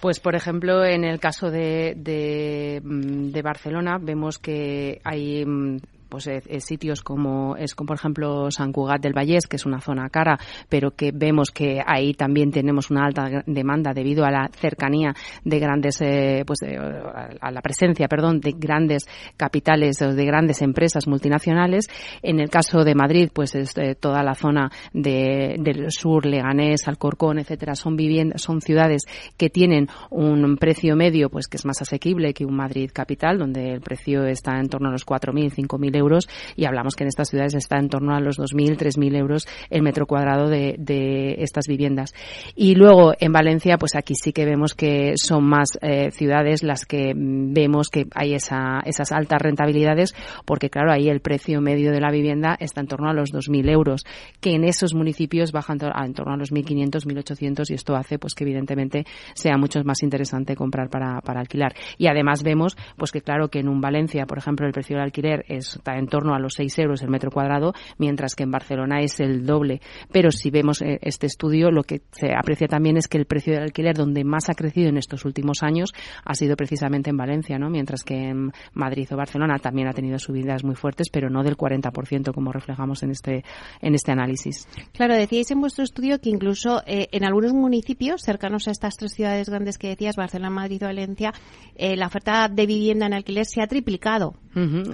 [0.00, 6.26] Pues, por ejemplo, en el caso de, de, mm, Barcelona vemos que hay mm, pues
[6.26, 9.80] eh, eh, sitios como es como por ejemplo San Cugat del Vallés que es una
[9.80, 10.38] zona cara
[10.68, 15.14] pero que vemos que ahí también tenemos una alta demanda debido a la cercanía
[15.44, 21.06] de grandes eh, pues a la presencia perdón de grandes capitales o de grandes empresas
[21.06, 21.88] multinacionales.
[22.22, 27.38] En el caso de Madrid pues es toda la zona de, del sur Leganés Alcorcón
[27.38, 29.02] etcétera son viviendas son ciudades
[29.36, 33.72] que tienen un precio medio pues que es más asequible que un Madrid capital donde
[33.72, 37.28] el precio está en torno a los 4.000 5.000 euros y hablamos que en estas
[37.28, 42.14] ciudades está en torno a los 2.000, 3.000 euros el metro cuadrado de, estas viviendas.
[42.54, 46.84] Y luego en Valencia, pues aquí sí que vemos que son más eh, ciudades las
[46.86, 52.00] que vemos que hay esa, esas altas rentabilidades porque claro, ahí el precio medio de
[52.00, 54.04] la vivienda está en torno a los 2.000 euros,
[54.40, 58.34] que en esos municipios bajan en torno a los 1.500, 1.800 y esto hace pues
[58.34, 59.04] que evidentemente
[59.34, 61.74] sea mucho más interesante comprar para, para alquilar.
[61.98, 65.04] Y además vemos pues que claro que en un Valencia, por ejemplo, el precio del
[65.04, 68.50] alquiler es está en torno a los 6 euros el metro cuadrado, mientras que en
[68.50, 69.80] Barcelona es el doble.
[70.10, 73.54] Pero si vemos eh, este estudio, lo que se aprecia también es que el precio
[73.54, 75.92] del alquiler donde más ha crecido en estos últimos años
[76.24, 77.70] ha sido precisamente en Valencia, ¿no?
[77.70, 81.56] mientras que en Madrid o Barcelona también ha tenido subidas muy fuertes, pero no del
[81.56, 83.44] 40%, como reflejamos en este,
[83.80, 84.66] en este análisis.
[84.92, 89.12] Claro, decíais en vuestro estudio que incluso eh, en algunos municipios cercanos a estas tres
[89.12, 91.32] ciudades grandes que decías, Barcelona, Madrid o Valencia,
[91.76, 94.34] eh, la oferta de vivienda en alquiler se ha triplicado.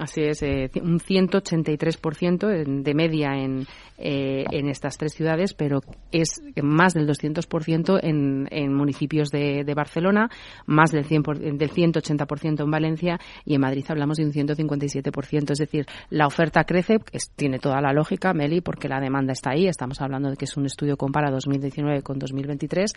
[0.00, 0.42] así es,
[0.82, 3.66] un 183% de media en,
[3.98, 9.74] eh, en estas tres ciudades, pero es más del 200% en, en municipios de, de,
[9.74, 10.28] Barcelona,
[10.66, 11.22] más del, 100
[11.56, 15.52] del 180% en Valencia y en Madrid hablamos de un 157%.
[15.52, 16.98] Es decir, la oferta crece,
[17.36, 19.68] tiene toda la lógica, Meli, porque la demanda está ahí.
[19.68, 22.92] Estamos hablando de que es un estudio compara 2019 con 2023,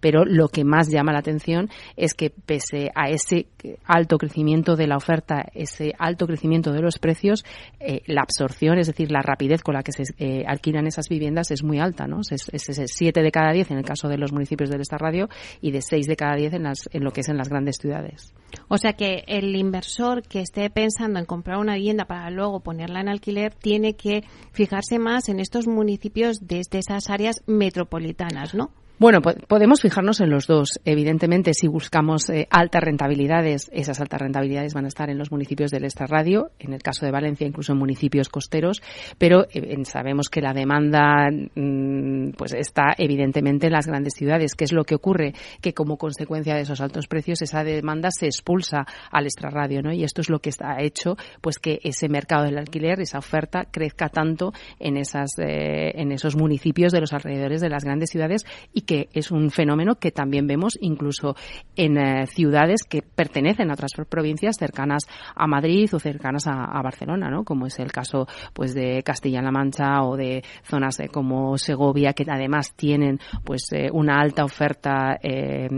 [0.00, 3.46] pero lo que más llama la atención es que pese a ese
[3.86, 7.29] alto crecimiento de la oferta, ese alto crecimiento de los precios,
[7.78, 11.50] eh, la absorción, es decir, la rapidez con la que se eh, alquilan esas viviendas
[11.50, 12.20] es muy alta, ¿no?
[12.20, 15.28] Es, es, 7 de cada 10 en el caso de los municipios del radio
[15.60, 17.76] y de 6 de cada 10 en, las, en lo que es en las grandes
[17.76, 18.34] ciudades.
[18.68, 23.00] O sea que el inversor que esté pensando en comprar una vivienda para luego ponerla
[23.00, 28.70] en alquiler tiene que fijarse más en estos municipios desde esas áreas metropolitanas, ¿no?
[29.00, 30.78] Bueno, podemos fijarnos en los dos.
[30.84, 35.70] Evidentemente, si buscamos eh, altas rentabilidades, esas altas rentabilidades van a estar en los municipios
[35.70, 38.82] del extrarradio, en el caso de Valencia, incluso en municipios costeros,
[39.16, 44.54] pero eh, sabemos que la demanda mm, pues está evidentemente en las grandes ciudades.
[44.54, 45.32] ¿Qué es lo que ocurre?
[45.62, 49.94] Que como consecuencia de esos altos precios, esa demanda se expulsa al extrarradio, ¿no?
[49.94, 53.64] Y esto es lo que ha hecho pues que ese mercado del alquiler, esa oferta,
[53.70, 58.44] crezca tanto en, esas, eh, en esos municipios de los alrededores de las grandes ciudades
[58.74, 61.36] y que es un fenómeno que también vemos incluso
[61.76, 65.04] en eh, ciudades que pertenecen a otras provincias cercanas
[65.36, 67.44] a Madrid o cercanas a, Barcelona, ¿no?
[67.44, 72.74] Como es el caso pues de Castilla-La Mancha o de zonas como Segovia que además
[72.74, 75.68] tienen pues eh, una alta oferta eh,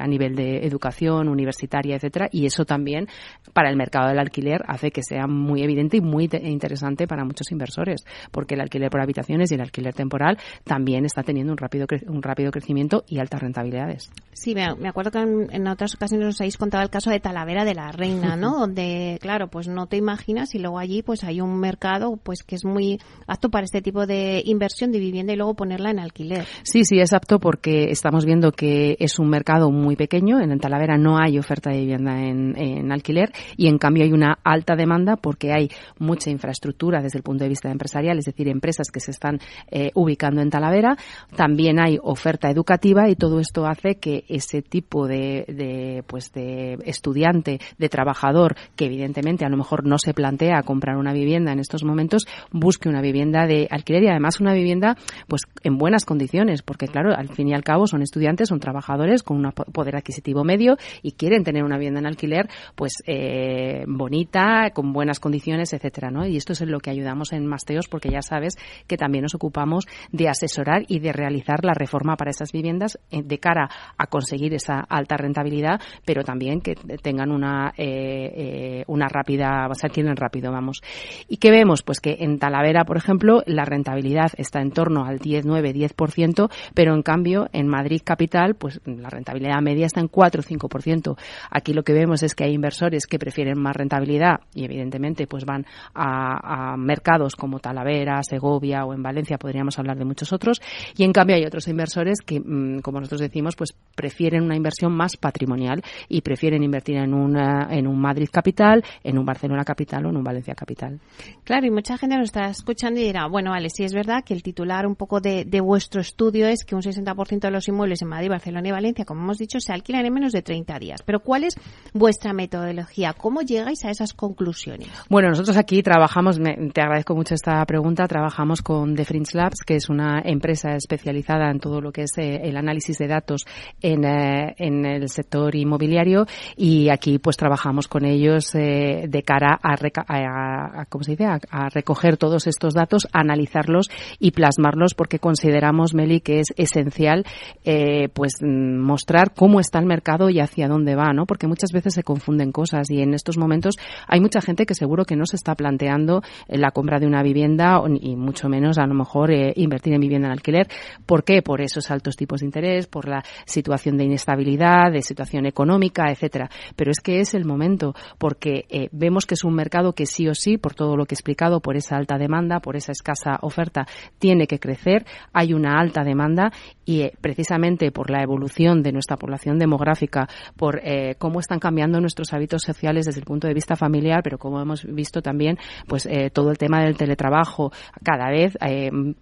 [0.00, 3.06] a nivel de educación universitaria, etcétera, y eso también
[3.52, 7.52] para el mercado del alquiler hace que sea muy evidente y muy interesante para muchos
[7.52, 11.86] inversores, porque el alquiler por habitaciones y el alquiler temporal también está teniendo un rápido
[12.08, 14.10] un rápido crecimiento y altas rentabilidades.
[14.40, 17.20] Sí, me, me acuerdo que en, en otras ocasiones os habéis contado el caso de
[17.20, 18.58] Talavera de la Reina, ¿no?
[18.60, 22.54] Donde, claro, pues no te imaginas y luego allí pues hay un mercado pues que
[22.54, 26.46] es muy apto para este tipo de inversión de vivienda y luego ponerla en alquiler.
[26.62, 30.40] Sí, sí, es apto porque estamos viendo que es un mercado muy pequeño.
[30.40, 34.38] En Talavera no hay oferta de vivienda en, en alquiler y en cambio hay una
[34.42, 35.68] alta demanda porque hay
[35.98, 39.38] mucha infraestructura desde el punto de vista empresarial, es decir, empresas que se están
[39.70, 40.96] eh, ubicando en Talavera.
[41.36, 47.60] También hay oferta educativa y todo esto hace que ese tipo de, pues de estudiante,
[47.78, 51.84] de trabajador, que evidentemente a lo mejor no se plantea comprar una vivienda en estos
[51.84, 54.96] momentos, busque una vivienda de alquiler y además una vivienda
[55.28, 59.22] pues en buenas condiciones, porque claro, al fin y al cabo son estudiantes, son trabajadores
[59.22, 64.70] con un poder adquisitivo medio y quieren tener una vivienda en alquiler pues eh, bonita,
[64.72, 66.26] con buenas condiciones, etcétera, ¿no?
[66.26, 68.56] Y esto es en lo que ayudamos en Masteos porque ya sabes
[68.86, 73.22] que también nos ocupamos de asesorar y de realizar la reforma para esas viviendas eh,
[73.22, 79.08] de cara a conseguir esa alta rentabilidad, pero también que tengan una eh, eh, una
[79.08, 80.82] rápida, o rápido, vamos.
[81.28, 81.82] ¿Y qué vemos?
[81.82, 86.50] Pues que en Talavera, por ejemplo, la rentabilidad está en torno al 10, 9, 10%,
[86.74, 91.16] pero en cambio en Madrid capital, pues la rentabilidad media está en 4 o 5%.
[91.50, 95.44] Aquí lo que vemos es que hay inversores que prefieren más rentabilidad y evidentemente pues
[95.44, 100.60] van a, a mercados como Talavera, Segovia o en Valencia, podríamos hablar de muchos otros,
[100.96, 104.92] y en cambio hay otros inversores que, mm, como nosotros decimos, pues prefieren una inversión
[104.92, 110.06] más patrimonial y prefieren invertir en, una, en un Madrid capital, en un Barcelona capital
[110.06, 110.98] o en un Valencia capital.
[111.44, 114.32] Claro, y mucha gente nos está escuchando y dirá, bueno, vale, sí es verdad que
[114.32, 118.00] el titular un poco de, de vuestro estudio es que un 60% de los inmuebles
[118.00, 121.02] en Madrid, Barcelona y Valencia, como hemos dicho, se alquilan en menos de 30 días.
[121.04, 121.56] Pero ¿cuál es
[121.92, 123.12] vuestra metodología?
[123.12, 124.88] ¿Cómo llegáis a esas conclusiones?
[125.10, 129.60] Bueno, nosotros aquí trabajamos, me, te agradezco mucho esta pregunta, trabajamos con The Fringe Labs,
[129.66, 133.44] que es una empresa especializada en todo lo que es eh, el análisis de datos
[133.90, 136.26] en, eh, en, el sector inmobiliario
[136.56, 141.26] y aquí pues trabajamos con ellos eh, de cara a, a, a, ¿cómo se dice?
[141.26, 147.24] A, a, recoger todos estos datos, analizarlos y plasmarlos porque consideramos, Meli, que es esencial
[147.64, 151.26] eh, pues mostrar cómo está el mercado y hacia dónde va, ¿no?
[151.26, 153.76] Porque muchas veces se confunden cosas y en estos momentos
[154.06, 157.80] hay mucha gente que seguro que no se está planteando la compra de una vivienda
[158.00, 160.68] y mucho menos a lo mejor invertir en vivienda en alquiler.
[161.06, 161.42] ¿Por qué?
[161.42, 166.50] Por esos altos tipos de interés, por la situación de inestabilidad, de situación económica, etcétera.
[166.76, 170.28] Pero es que es el momento porque eh, vemos que es un mercado que sí
[170.28, 173.38] o sí, por todo lo que he explicado, por esa alta demanda, por esa escasa
[173.42, 173.86] oferta,
[174.18, 175.06] tiene que crecer.
[175.32, 176.52] Hay una alta demanda
[176.84, 182.00] y eh, precisamente por la evolución de nuestra población demográfica, por eh, cómo están cambiando
[182.00, 186.08] nuestros hábitos sociales desde el punto de vista familiar, pero como hemos visto también, pues
[186.32, 187.72] todo el tema del teletrabajo,
[188.02, 188.56] cada vez,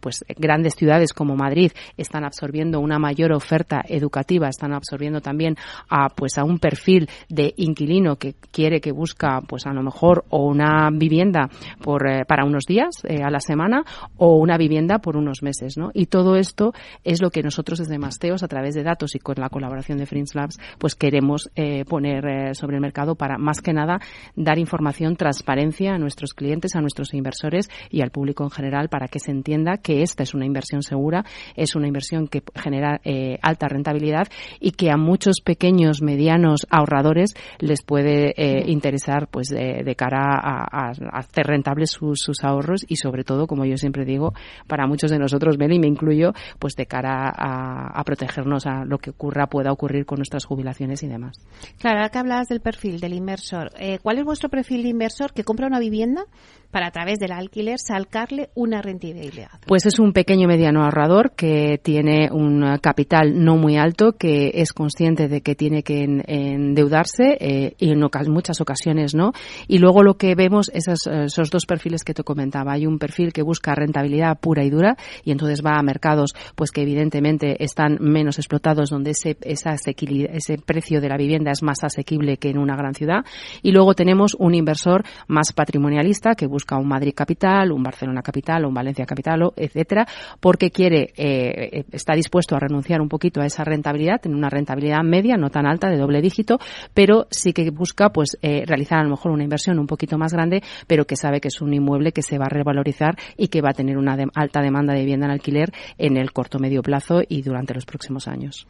[0.00, 5.56] pues grandes ciudades como Madrid están absorbiendo una mayor oferta educativa, están absorbiendo también
[5.88, 10.24] a pues a un perfil de inquilino que quiere que busca pues a lo mejor
[10.30, 11.48] o una vivienda
[11.82, 13.84] por eh, para unos días eh, a la semana
[14.16, 15.90] o una vivienda por unos meses, ¿no?
[15.94, 16.72] Y todo esto
[17.04, 20.06] es lo que nosotros desde Masteos a través de datos y con la colaboración de
[20.06, 23.98] Fringe Labs pues queremos eh, poner eh, sobre el mercado para más que nada
[24.36, 29.08] dar información, transparencia a nuestros clientes, a nuestros inversores y al público en general para
[29.08, 31.24] que se entienda que esta es una inversión segura,
[31.56, 33.00] es una inversión que genera
[33.42, 34.28] alta rentabilidad
[34.60, 40.34] y que a muchos pequeños, medianos ahorradores les puede eh, interesar pues de, de cara
[40.34, 44.32] a, a, hacer rentables sus, sus, ahorros y sobre todo, como yo siempre digo,
[44.66, 48.98] para muchos de nosotros, Meli, me incluyo, pues de cara a, a protegernos a lo
[48.98, 51.36] que ocurra, pueda ocurrir con nuestras jubilaciones y demás.
[51.78, 55.32] Claro, ahora que hablabas del perfil del inversor, eh, ¿cuál es vuestro perfil de inversor
[55.32, 56.24] que compra una vivienda
[56.70, 59.48] para a través del alquiler salcarle una rentabilidad?
[59.66, 64.72] Pues es un pequeño mediano ahorrador que tiene un capital no muy alto, que es
[64.72, 69.32] consciente de que tiene que en, endeudarse eh, y en muchas ocasiones no.
[69.66, 72.72] Y luego lo que vemos es esos, esos dos perfiles que te comentaba.
[72.72, 76.70] Hay un perfil que busca rentabilidad pura y dura y entonces va a mercados pues
[76.70, 81.84] que evidentemente están menos explotados donde ese, esa ese precio de la vivienda es más
[81.84, 83.24] asequible que en una gran ciudad.
[83.62, 88.64] Y luego tenemos un inversor más patrimonialista que busca un Madrid capital, un Barcelona capital,
[88.64, 90.06] un Valencia capital, etcétera,
[90.40, 95.02] porque quiere, eh, está dispuesto a renunciar un poquito a esa rentabilidad, tener una rentabilidad
[95.02, 96.58] media, no tan alta, de doble dígito,
[96.94, 100.32] pero sí que busca pues eh, realizar a lo mejor una inversión un poquito más
[100.32, 103.60] grande, pero que sabe que es un inmueble que se va a revalorizar y que
[103.60, 106.82] va a tener una de alta demanda de vivienda en alquiler en el corto medio
[106.82, 108.66] plazo y durante los próximos años.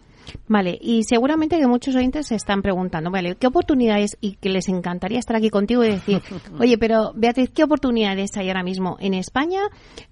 [0.46, 4.68] Vale, y seguramente que muchos oyentes se están preguntando, vale, ¿qué oportunidades y que les
[4.68, 6.22] encantaría estar aquí contigo y decir,
[6.58, 9.60] oye, pero Beatriz, ¿qué oportunidades hay ahora mismo en España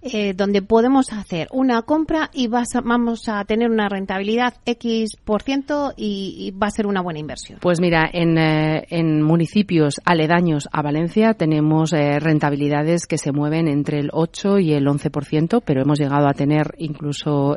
[0.02, 5.42] eh, donde podemos hacer una compra y vas vamos a tener una rentabilidad X por
[5.42, 7.58] ciento y, va a ser una buena inversión?
[7.60, 13.68] Pues mira, en, eh, en municipios aledaños a Valencia tenemos eh, rentabilidades que se mueven
[13.68, 17.56] entre el 8 y el 11%, pero hemos llegado a tener incluso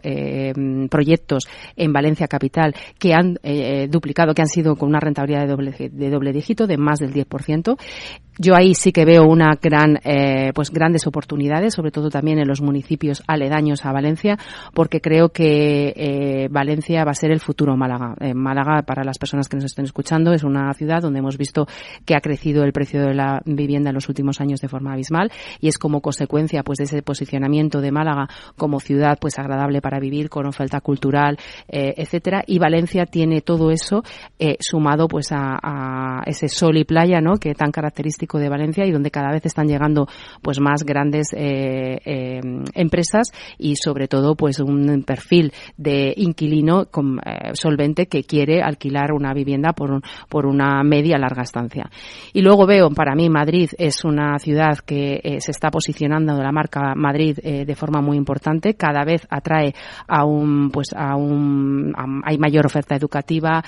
[0.90, 2.49] proyectos en Valencia Capital
[2.98, 6.68] que han eh, duplicado, que han sido con una rentabilidad de doble, de doble dígito
[6.68, 7.78] de más del 10%.
[8.42, 12.48] Yo ahí sí que veo una gran, eh, pues grandes oportunidades, sobre todo también en
[12.48, 14.38] los municipios aledaños a Valencia,
[14.74, 18.16] porque creo que eh, Valencia va a ser el futuro Málaga.
[18.22, 21.68] Eh, Málaga, para las personas que nos estén escuchando, es una ciudad donde hemos visto
[22.06, 25.34] que ha crecido el precio de la vivienda en los últimos años de forma abismal
[25.60, 30.00] y es como consecuencia, pues, de ese posicionamiento de Málaga como ciudad, pues, agradable para
[30.00, 31.38] vivir, con oferta cultural,
[31.68, 32.46] eh, etcétera.
[32.48, 34.02] Y Valencia tiene todo eso
[34.40, 37.36] eh, sumado, pues, a, a ese sol y playa, ¿no?
[37.36, 40.08] Que tan característico de Valencia y donde cada vez están llegando
[40.42, 42.42] pues más grandes eh, eh,
[42.74, 49.34] empresas y sobre todo pues un perfil de inquilino eh, solvente que quiere alquilar una
[49.34, 51.90] vivienda por, por una media larga estancia.
[52.34, 56.94] Y luego veo, para mí Madrid es una ciudad que se está posicionando la marca
[56.96, 59.74] Madrid de forma muy importante, cada vez atrae
[60.08, 61.94] a un pues a un
[62.26, 63.64] hay mayor oferta educativa,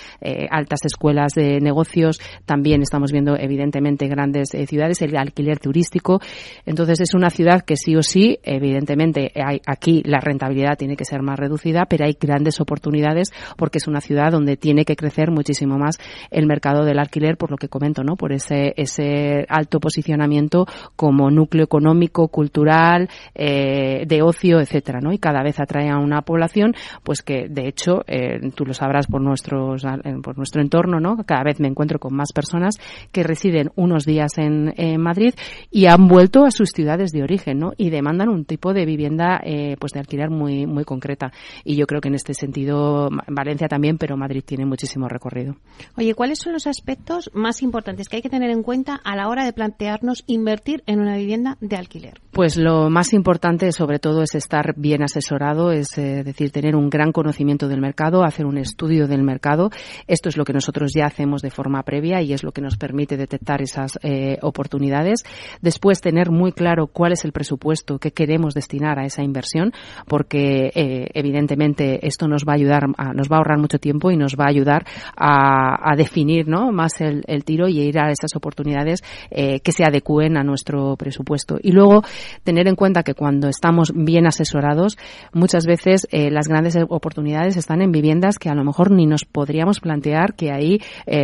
[0.49, 6.19] altas escuelas de negocios, también estamos viendo evidentemente grandes eh, ciudades, el alquiler turístico.
[6.65, 11.05] Entonces es una ciudad que sí o sí, evidentemente, hay, aquí la rentabilidad tiene que
[11.05, 15.31] ser más reducida, pero hay grandes oportunidades porque es una ciudad donde tiene que crecer
[15.31, 15.97] muchísimo más
[16.29, 18.15] el mercado del alquiler, por lo que comento, ¿no?
[18.15, 25.13] Por ese, ese alto posicionamiento como núcleo económico, cultural, eh, de ocio, etcétera, ¿no?
[25.13, 26.73] Y cada vez atrae a una población,
[27.03, 29.83] pues que de hecho, eh, tú lo sabrás por nuestros,
[30.23, 31.17] por nuestro entorno, ¿no?
[31.25, 32.75] Cada vez me encuentro con más personas
[33.11, 34.71] que residen unos días en,
[35.01, 35.33] Madrid
[35.69, 37.71] y han vuelto a sus ciudades de origen, ¿no?
[37.77, 41.31] Y demandan un tipo de vivienda, eh, pues de alquiler muy, muy concreta.
[41.63, 45.55] Y yo creo que en este sentido Valencia también, pero Madrid tiene muchísimo recorrido.
[45.97, 49.27] Oye, ¿cuáles son los aspectos más importantes que hay que tener en cuenta a la
[49.27, 52.21] hora de plantearnos invertir en una vivienda de alquiler?
[52.31, 56.89] Pues lo más importante, sobre todo, es estar bien asesorado, es eh, decir, tener un
[56.89, 59.69] gran conocimiento del mercado, hacer un estudio del mercado.
[60.07, 62.77] Esto es lo que nosotros ya hacemos de forma previa y es lo que nos
[62.77, 65.23] permite detectar esas eh, oportunidades.
[65.61, 69.73] Después, tener muy claro cuál es el presupuesto que queremos destinar a esa inversión,
[70.07, 74.15] porque eh, evidentemente esto nos va a ayudar, nos va a ahorrar mucho tiempo y
[74.15, 74.85] nos va a ayudar
[75.17, 76.71] a, definir ¿no?
[76.71, 81.57] más el, tiro y ir a esas oportunidades eh, que se adecúen a nuestro presupuesto.
[81.61, 82.03] Y luego,
[82.43, 84.97] tener en cuenta que cuando estamos bien asesorados,
[85.33, 89.25] muchas veces eh, las grandes oportunidades están en viviendas que a lo mejor ni nos
[89.25, 90.81] podríamos plantear que ahí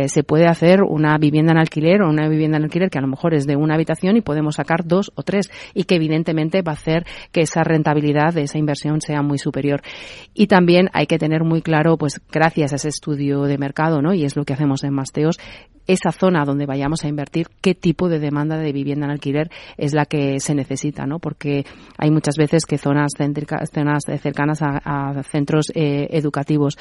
[0.08, 3.08] se puede hacer una vivienda en alquiler o una vivienda en alquiler que a lo
[3.08, 6.72] mejor es de una habitación y podemos sacar dos o tres y que evidentemente va
[6.72, 9.82] a hacer que esa rentabilidad de esa inversión sea muy superior.
[10.34, 14.14] Y también hay que tener muy claro, pues gracias a ese estudio de mercado, ¿no?
[14.14, 15.38] Y es lo que hacemos en Masteos,
[15.88, 19.94] esa zona donde vayamos a invertir, qué tipo de demanda de vivienda en alquiler es
[19.94, 21.18] la que se necesita, ¿no?
[21.18, 21.64] Porque
[21.96, 26.76] hay muchas veces que zonas céntricas, zonas cercanas a, centros eh, educativos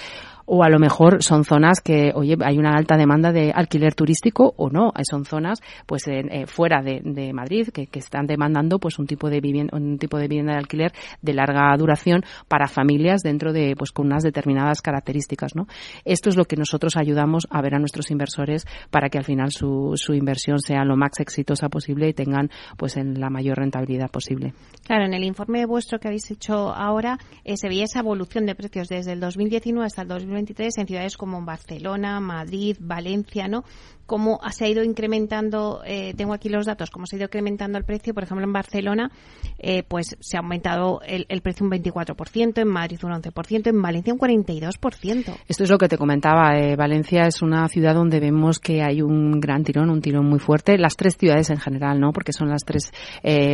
[0.48, 4.54] o a lo mejor son zonas que, oye, hay una alta demanda de alquiler turístico
[4.58, 9.30] o no, son zonas pues eh, fuera de, Madrid que, están demandando pues un tipo
[9.30, 13.76] de vivienda, un tipo de vivienda de alquiler de larga duración para familias dentro de
[13.78, 15.68] pues con unas determinadas características, ¿no?
[16.06, 19.52] Esto es lo que nosotros ayudamos a ver a nuestros inversores para que al final
[19.52, 24.10] su, su inversión sea lo más exitosa posible y tengan pues en la mayor rentabilidad
[24.10, 24.54] posible.
[24.86, 28.56] Claro, en el informe vuestro que habéis hecho ahora eh, se veía esa evolución de
[28.56, 33.64] precios desde el 2019 hasta el 2020 en ciudades como Barcelona, Madrid, Valencia, ¿no?
[34.08, 37.78] cómo se ha ido incrementando, eh, tengo aquí los datos, cómo se ha ido incrementando
[37.78, 38.14] el precio.
[38.14, 39.12] Por ejemplo, en Barcelona,
[39.60, 44.14] eh, pues se ha aumentado el, precio un 24%, en Madrid un 11%, en Valencia
[44.14, 45.36] un 42%.
[45.48, 46.58] Esto es lo que te comentaba.
[46.58, 50.40] Eh, Valencia es una ciudad donde vemos que hay un gran tirón, un tirón muy
[50.40, 50.78] fuerte.
[50.78, 52.12] Las tres ciudades en general, ¿no?
[52.14, 52.92] Porque son las tres,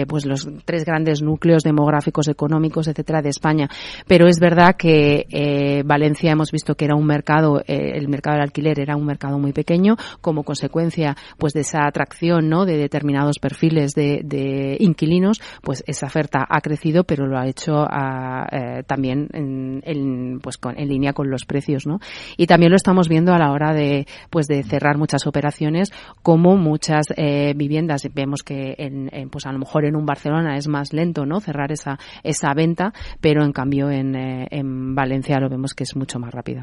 [0.07, 3.67] pues los tres grandes núcleos demográficos, económicos, etcétera, de España.
[4.07, 8.79] Pero es verdad que Valencia hemos visto que era un mercado, el mercado del alquiler
[8.79, 12.65] era un mercado muy pequeño, como consecuencia pues de esa atracción ¿no?
[12.65, 18.47] de determinados perfiles de, inquilinos, pues esa oferta ha crecido, pero lo ha hecho ah,
[18.51, 21.99] eh, también en, pues en línea con los precios, ¿no?
[22.37, 26.57] Y también lo estamos viendo a la hora de pues de cerrar muchas operaciones, como
[26.57, 30.93] muchas eh, viviendas vemos que en, pues a lo mejor en un Barcelona es más
[30.93, 31.39] lento, ¿no?
[31.39, 35.95] Cerrar esa esa venta, pero en cambio en, eh, en Valencia lo vemos que es
[35.95, 36.62] mucho más rápida.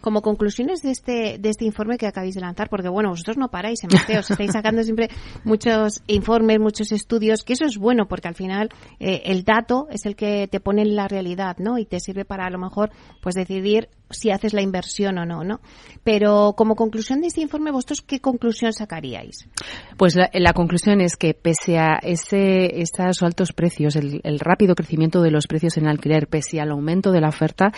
[0.00, 3.48] Como conclusiones de este, de este informe que acabáis de lanzar, porque bueno, vosotros no
[3.48, 5.08] paráis en Mateos, estáis sacando siempre
[5.44, 8.68] muchos informes, muchos estudios, que eso es bueno porque al final
[8.98, 11.78] eh, el dato es el que te pone en la realidad, ¿no?
[11.78, 12.90] Y te sirve para a lo mejor
[13.22, 15.60] pues decidir si haces la inversión o no, ¿no?
[16.02, 19.48] Pero como conclusión de este informe, ¿vosotros qué conclusión sacaríais?
[19.96, 25.30] Pues la, conclusión es que pese a ese, estos altos precios, el, rápido crecimiento de
[25.30, 27.72] los precios en alquiler, pese al aumento de la oferta,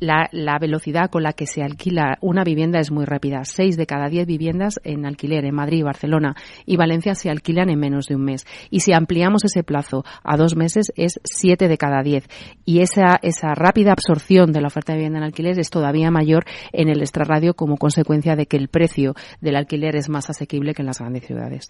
[0.00, 3.44] la, la, velocidad con la que se alquila una vivienda es muy rápida.
[3.44, 6.34] Seis de cada diez viviendas en alquiler en Madrid, Barcelona
[6.64, 8.46] y Valencia se alquilan en menos de un mes.
[8.70, 12.28] Y si ampliamos ese plazo a dos meses, es siete de cada diez.
[12.64, 16.44] Y esa, esa rápida absorción de la oferta de vivienda en alquiler es todavía mayor
[16.72, 20.82] en el extrarradio como consecuencia de que el precio del alquiler es más asequible que
[20.82, 21.68] en las grandes ciudades.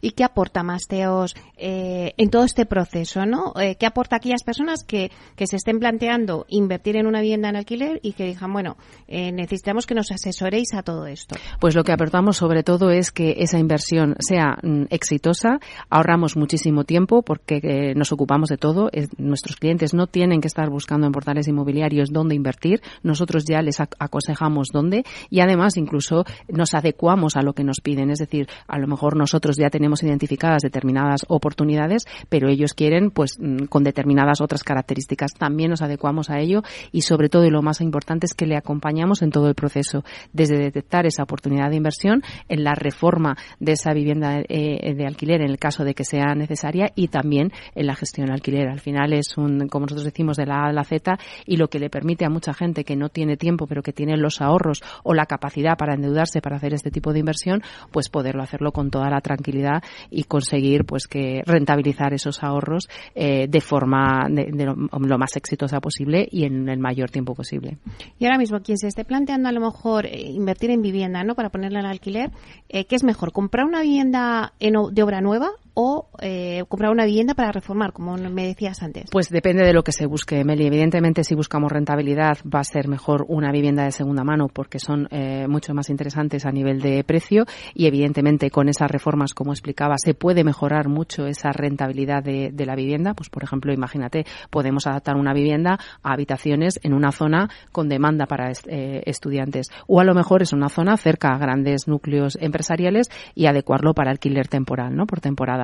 [0.00, 3.24] ¿Y qué aporta Masteos eh, en todo este proceso?
[3.26, 3.52] ¿no?
[3.60, 7.48] Eh, ¿Qué aporta a aquellas personas que, que se estén planteando invertir en una vivienda
[7.48, 8.76] en alquiler y que bueno,
[9.08, 11.36] eh, necesitamos que nos asesoréis a todo esto?
[11.60, 16.84] Pues lo que aportamos sobre todo es que esa inversión sea mm, exitosa, ahorramos muchísimo
[16.84, 21.48] tiempo porque nos ocupamos de todo, nuestros clientes no tienen que estar buscando en portales
[21.48, 27.52] inmobiliarios dónde invertir, nosotros ya les aconsejamos dónde y además incluso nos adecuamos a lo
[27.52, 28.10] que nos piden.
[28.10, 33.38] Es decir, a lo mejor nosotros ya tenemos identificadas determinadas oportunidades, pero ellos quieren, pues,
[33.38, 35.32] mm, con determinadas otras características.
[35.34, 39.22] También nos adecuamos a ello y sobre todo y lo más importante que le acompañamos
[39.22, 43.92] en todo el proceso, desde detectar esa oportunidad de inversión, en la reforma de esa
[43.92, 47.94] vivienda eh, de alquiler en el caso de que sea necesaria y también en la
[47.94, 48.68] gestión alquiler.
[48.68, 51.68] Al final es un, como nosotros decimos, de la A a la Z y lo
[51.68, 54.82] que le permite a mucha gente que no tiene tiempo, pero que tiene los ahorros
[55.02, 58.90] o la capacidad para endeudarse para hacer este tipo de inversión, pues poderlo hacerlo con
[58.90, 65.18] toda la tranquilidad y conseguir pues que rentabilizar esos ahorros eh, de forma de, lo,
[65.18, 67.78] más exitosa posible y en el mayor tiempo posible.
[68.22, 71.34] Y ahora mismo quien se esté planteando a lo mejor eh, invertir en vivienda, ¿no?
[71.34, 72.30] Para ponerla en alquiler,
[72.68, 73.32] eh, ¿qué es mejor?
[73.32, 78.16] ¿Comprar una vivienda en, de obra nueva o eh, comprar una vivienda para reformar, como
[78.16, 79.10] me decías antes?
[79.10, 80.66] Pues depende de lo que se busque, Meli.
[80.66, 85.08] Evidentemente, si buscamos rentabilidad, va a ser mejor una vivienda de segunda mano porque son
[85.10, 87.44] eh, mucho más interesantes a nivel de precio
[87.74, 92.76] y, evidentemente, con esas reformas, como explicaba, se puede mejorar mucho esa rentabilidad de, la
[92.76, 93.14] vivienda.
[93.14, 98.26] Pues, por ejemplo, imagínate, podemos adaptar una vivienda a habitaciones en una zona con demanda
[98.26, 103.08] para eh, estudiantes o a lo mejor es una zona cerca a grandes núcleos empresariales
[103.34, 105.06] y adecuarlo para alquiler temporal, ¿no?
[105.06, 105.61] Por temporada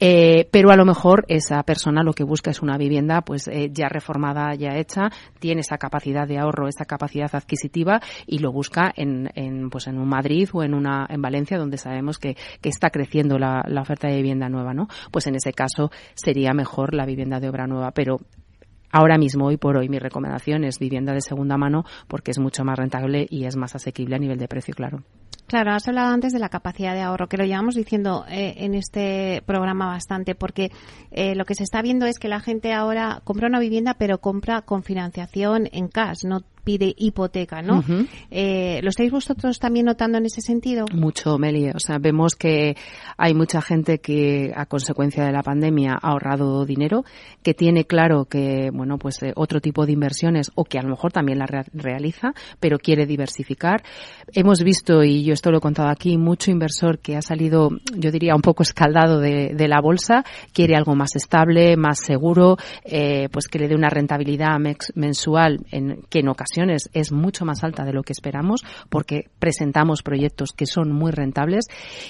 [0.00, 3.70] eh, pero a lo mejor esa persona lo que busca es una vivienda pues eh,
[3.72, 8.92] ya reformada, ya hecha, tiene esa capacidad de ahorro, esa capacidad adquisitiva y lo busca
[8.96, 12.68] en, en pues en un Madrid o en una en Valencia donde sabemos que, que
[12.68, 14.88] está creciendo la, oferta de vivienda nueva, ¿no?
[15.10, 18.18] Pues en ese caso sería mejor la vivienda de obra nueva, pero
[18.92, 22.64] Ahora mismo, hoy por hoy, mi recomendación es vivienda de segunda mano porque es mucho
[22.64, 25.02] más rentable y es más asequible a nivel de precio, claro.
[25.46, 28.74] Claro, has hablado antes de la capacidad de ahorro, que lo llevamos diciendo eh, en
[28.74, 30.72] este programa bastante, porque
[31.12, 34.18] eh, lo que se está viendo es que la gente ahora compra una vivienda, pero
[34.18, 37.84] compra con financiación en cash, no pide hipoteca, ¿no?
[38.28, 40.84] eh, ¿Lo estáis vosotros también notando en ese sentido?
[40.92, 41.68] Mucho, Meli.
[41.68, 42.76] O sea, vemos que
[43.16, 47.04] hay mucha gente que a consecuencia de la pandemia ha ahorrado dinero,
[47.44, 50.88] que tiene claro que, bueno, pues eh, otro tipo de inversiones o que a lo
[50.88, 53.84] mejor también la realiza, pero quiere diversificar.
[54.32, 58.10] Hemos visto, y yo esto lo he contado aquí, mucho inversor que ha salido, yo
[58.10, 63.28] diría, un poco escaldado de, de la bolsa, quiere algo más estable, más seguro, eh,
[63.30, 64.58] pues que le dé una rentabilidad
[64.96, 66.55] mensual en, que en ocasiones
[66.92, 71.66] es mucho más alta de lo que esperamos porque presentamos proyectos que son muy rentables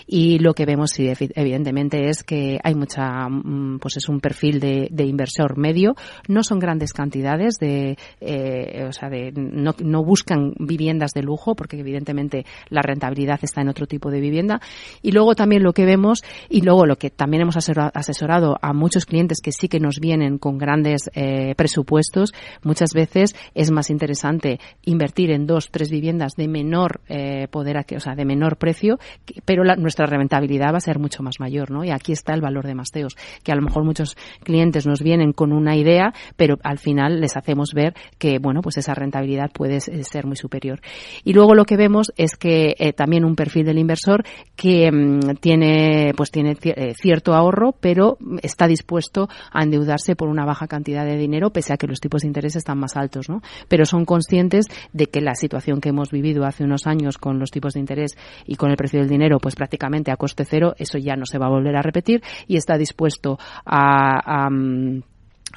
[0.06, 5.06] y lo que vemos evidentemente es que hay mucha mm, pues es un perfil de,
[5.06, 5.94] inversor medio.
[6.28, 11.54] No son grandes cantidades de eh, o sea de no, no buscan viviendas de lujo
[11.54, 14.60] porque evidentemente la rentabilidad está en otro tipo de vivienda.
[15.02, 19.06] Y luego también lo que vemos y luego lo que también hemos asesorado a muchos
[19.06, 22.32] clientes que sí que nos vienen con grandes eh, presupuestos
[22.62, 24.35] muchas veces es más interesante
[24.82, 28.98] invertir en dos, tres viviendas de menor eh, poder, o sea, de menor precio,
[29.44, 31.84] pero nuestra rentabilidad va a ser mucho más mayor, ¿no?
[31.84, 35.32] Y aquí está el valor de Masteos, que a lo mejor muchos clientes nos vienen
[35.32, 39.80] con una idea, pero al final les hacemos ver que, bueno, pues esa rentabilidad puede
[39.80, 40.80] ser muy superior.
[41.24, 44.24] Y luego lo que vemos es que eh, también un perfil del inversor
[44.54, 50.44] que mm, tiene, pues tiene eh, cierto ahorro, pero está dispuesto a endeudarse por una
[50.44, 53.40] baja cantidad de dinero, pese a que los tipos de interés están más altos, ¿no?
[53.68, 57.50] Pero son conscientes de que la situación que hemos vivido hace unos años con los
[57.50, 60.98] tipos de interés y con el precio del dinero, pues prácticamente a coste cero, eso
[60.98, 64.50] ya no se va a volver a repetir y está dispuesto a, a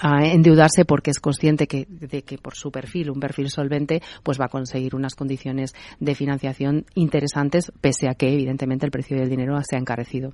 [0.02, 4.46] endeudarse porque es consciente que, de que por su perfil, un perfil solvente, pues va
[4.46, 9.60] a conseguir unas condiciones de financiación interesantes, pese a que evidentemente el precio del dinero
[9.64, 10.34] se ha encarecido.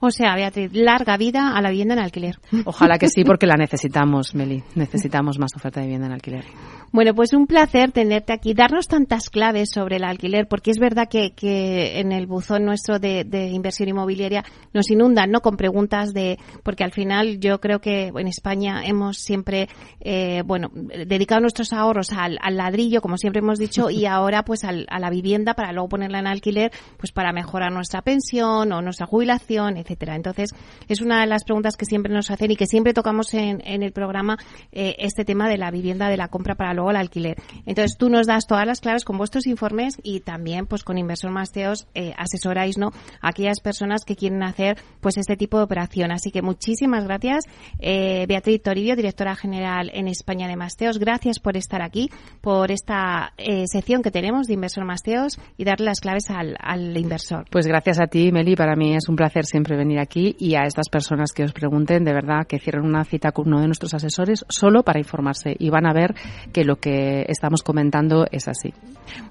[0.00, 2.36] O sea, Beatriz, larga vida a la vivienda en alquiler.
[2.64, 4.62] Ojalá que sí, porque la necesitamos, Meli.
[4.74, 6.44] Necesitamos más oferta de vivienda en alquiler.
[6.92, 11.08] Bueno, pues un placer tenerte aquí, darnos tantas claves sobre el alquiler, porque es verdad
[11.10, 15.40] que, que en el buzón nuestro de, de, inversión inmobiliaria nos inundan, ¿no?
[15.40, 19.68] Con preguntas de, porque al final yo creo que en España hemos siempre,
[20.00, 24.64] eh, bueno, dedicado nuestros ahorros al, al, ladrillo, como siempre hemos dicho, y ahora pues
[24.64, 28.82] al, a la vivienda para luego ponerla en alquiler, pues para mejorar nuestra pensión o
[28.82, 30.16] nuestra jubilación, etcétera.
[30.16, 30.50] Entonces,
[30.88, 33.82] es una de las preguntas que siempre nos hacen y que siempre tocamos en, en
[33.82, 34.38] el programa
[34.72, 37.36] eh, este tema de la vivienda, de la compra para luego el alquiler.
[37.66, 41.30] Entonces tú nos das todas las claves con vuestros informes y también pues con Inversor
[41.30, 42.92] Masteos eh, asesoráis ¿no?
[43.20, 46.12] a aquellas personas que quieren hacer pues este tipo de operación.
[46.12, 47.44] Así que muchísimas gracias
[47.78, 50.98] eh, Beatriz Toribio, directora general en España de Masteos.
[50.98, 52.10] Gracias por estar aquí,
[52.40, 56.96] por esta eh, sección que tenemos de Inversor Masteos y darle las claves al, al
[56.96, 57.46] inversor.
[57.50, 58.56] Pues gracias a ti, Meli.
[58.56, 62.04] Para mí es un placer siempre venir aquí y a estas personas que os pregunten,
[62.04, 65.70] de verdad, que cierren una cita con uno de nuestros asesores solo para informarse y
[65.70, 66.14] van a ver
[66.52, 68.72] que lo que estamos comentando es así.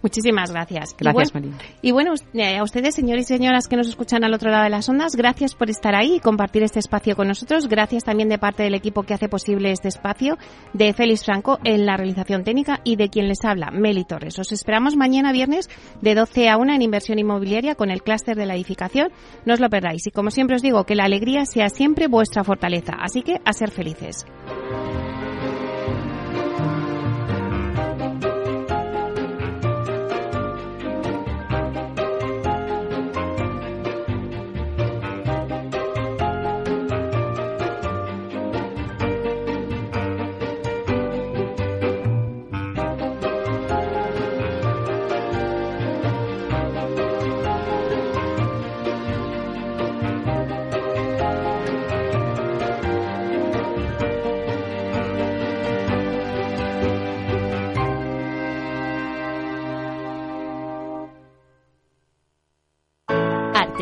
[0.02, 0.96] Muchísimas gracias.
[0.98, 2.14] Gracias, y bueno, Y bueno,
[2.60, 5.56] a ustedes, señores y señoras que nos escuchan al otro lado de las ondas, gracias
[5.56, 7.68] por estar ahí y compartir este espacio con nosotros.
[7.68, 10.38] Gracias también de parte del equipo que hace posible este espacio,
[10.74, 14.38] de Félix Franco en la realización técnica y de quien les habla, Meli Torres.
[14.40, 15.70] Os esperamos mañana viernes
[16.02, 19.12] de 12 a 1 en inversión inmobiliaria con el clúster de la edificación.
[19.46, 20.08] No os lo perdáis.
[20.08, 22.94] Y como siempre os digo, que la alegría sea siempre vuestra fortaleza.
[23.00, 24.26] Así que a ser felices.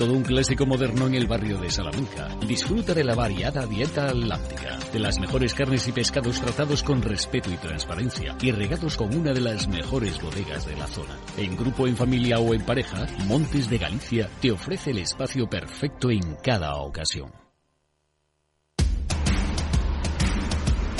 [0.00, 2.28] Todo un clásico moderno en el barrio de Salamanca.
[2.48, 7.50] Disfruta de la variada dieta atlántica, de las mejores carnes y pescados tratados con respeto
[7.52, 11.18] y transparencia y regados con una de las mejores bodegas de la zona.
[11.36, 16.10] En grupo, en familia o en pareja, Montes de Galicia te ofrece el espacio perfecto
[16.10, 17.30] en cada ocasión.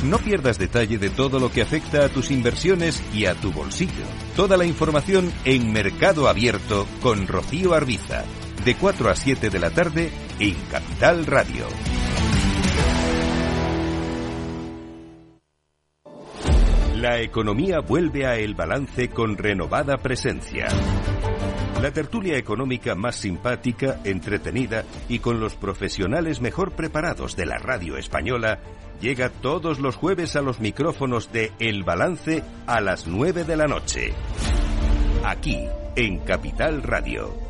[0.05, 4.05] No pierdas detalle de todo lo que afecta a tus inversiones y a tu bolsillo.
[4.37, 8.25] Toda la información en Mercado Abierto con Rocío Arbiza,
[8.65, 11.67] de 4 a 7 de la tarde en Capital Radio.
[16.97, 20.69] La economía vuelve a El Balance con renovada presencia.
[21.81, 27.97] La tertulia económica más simpática, entretenida y con los profesionales mejor preparados de la radio
[27.97, 28.59] española
[29.01, 33.67] llega todos los jueves a los micrófonos de El Balance a las 9 de la
[33.67, 34.13] noche.
[35.25, 37.50] Aquí, en Capital Radio.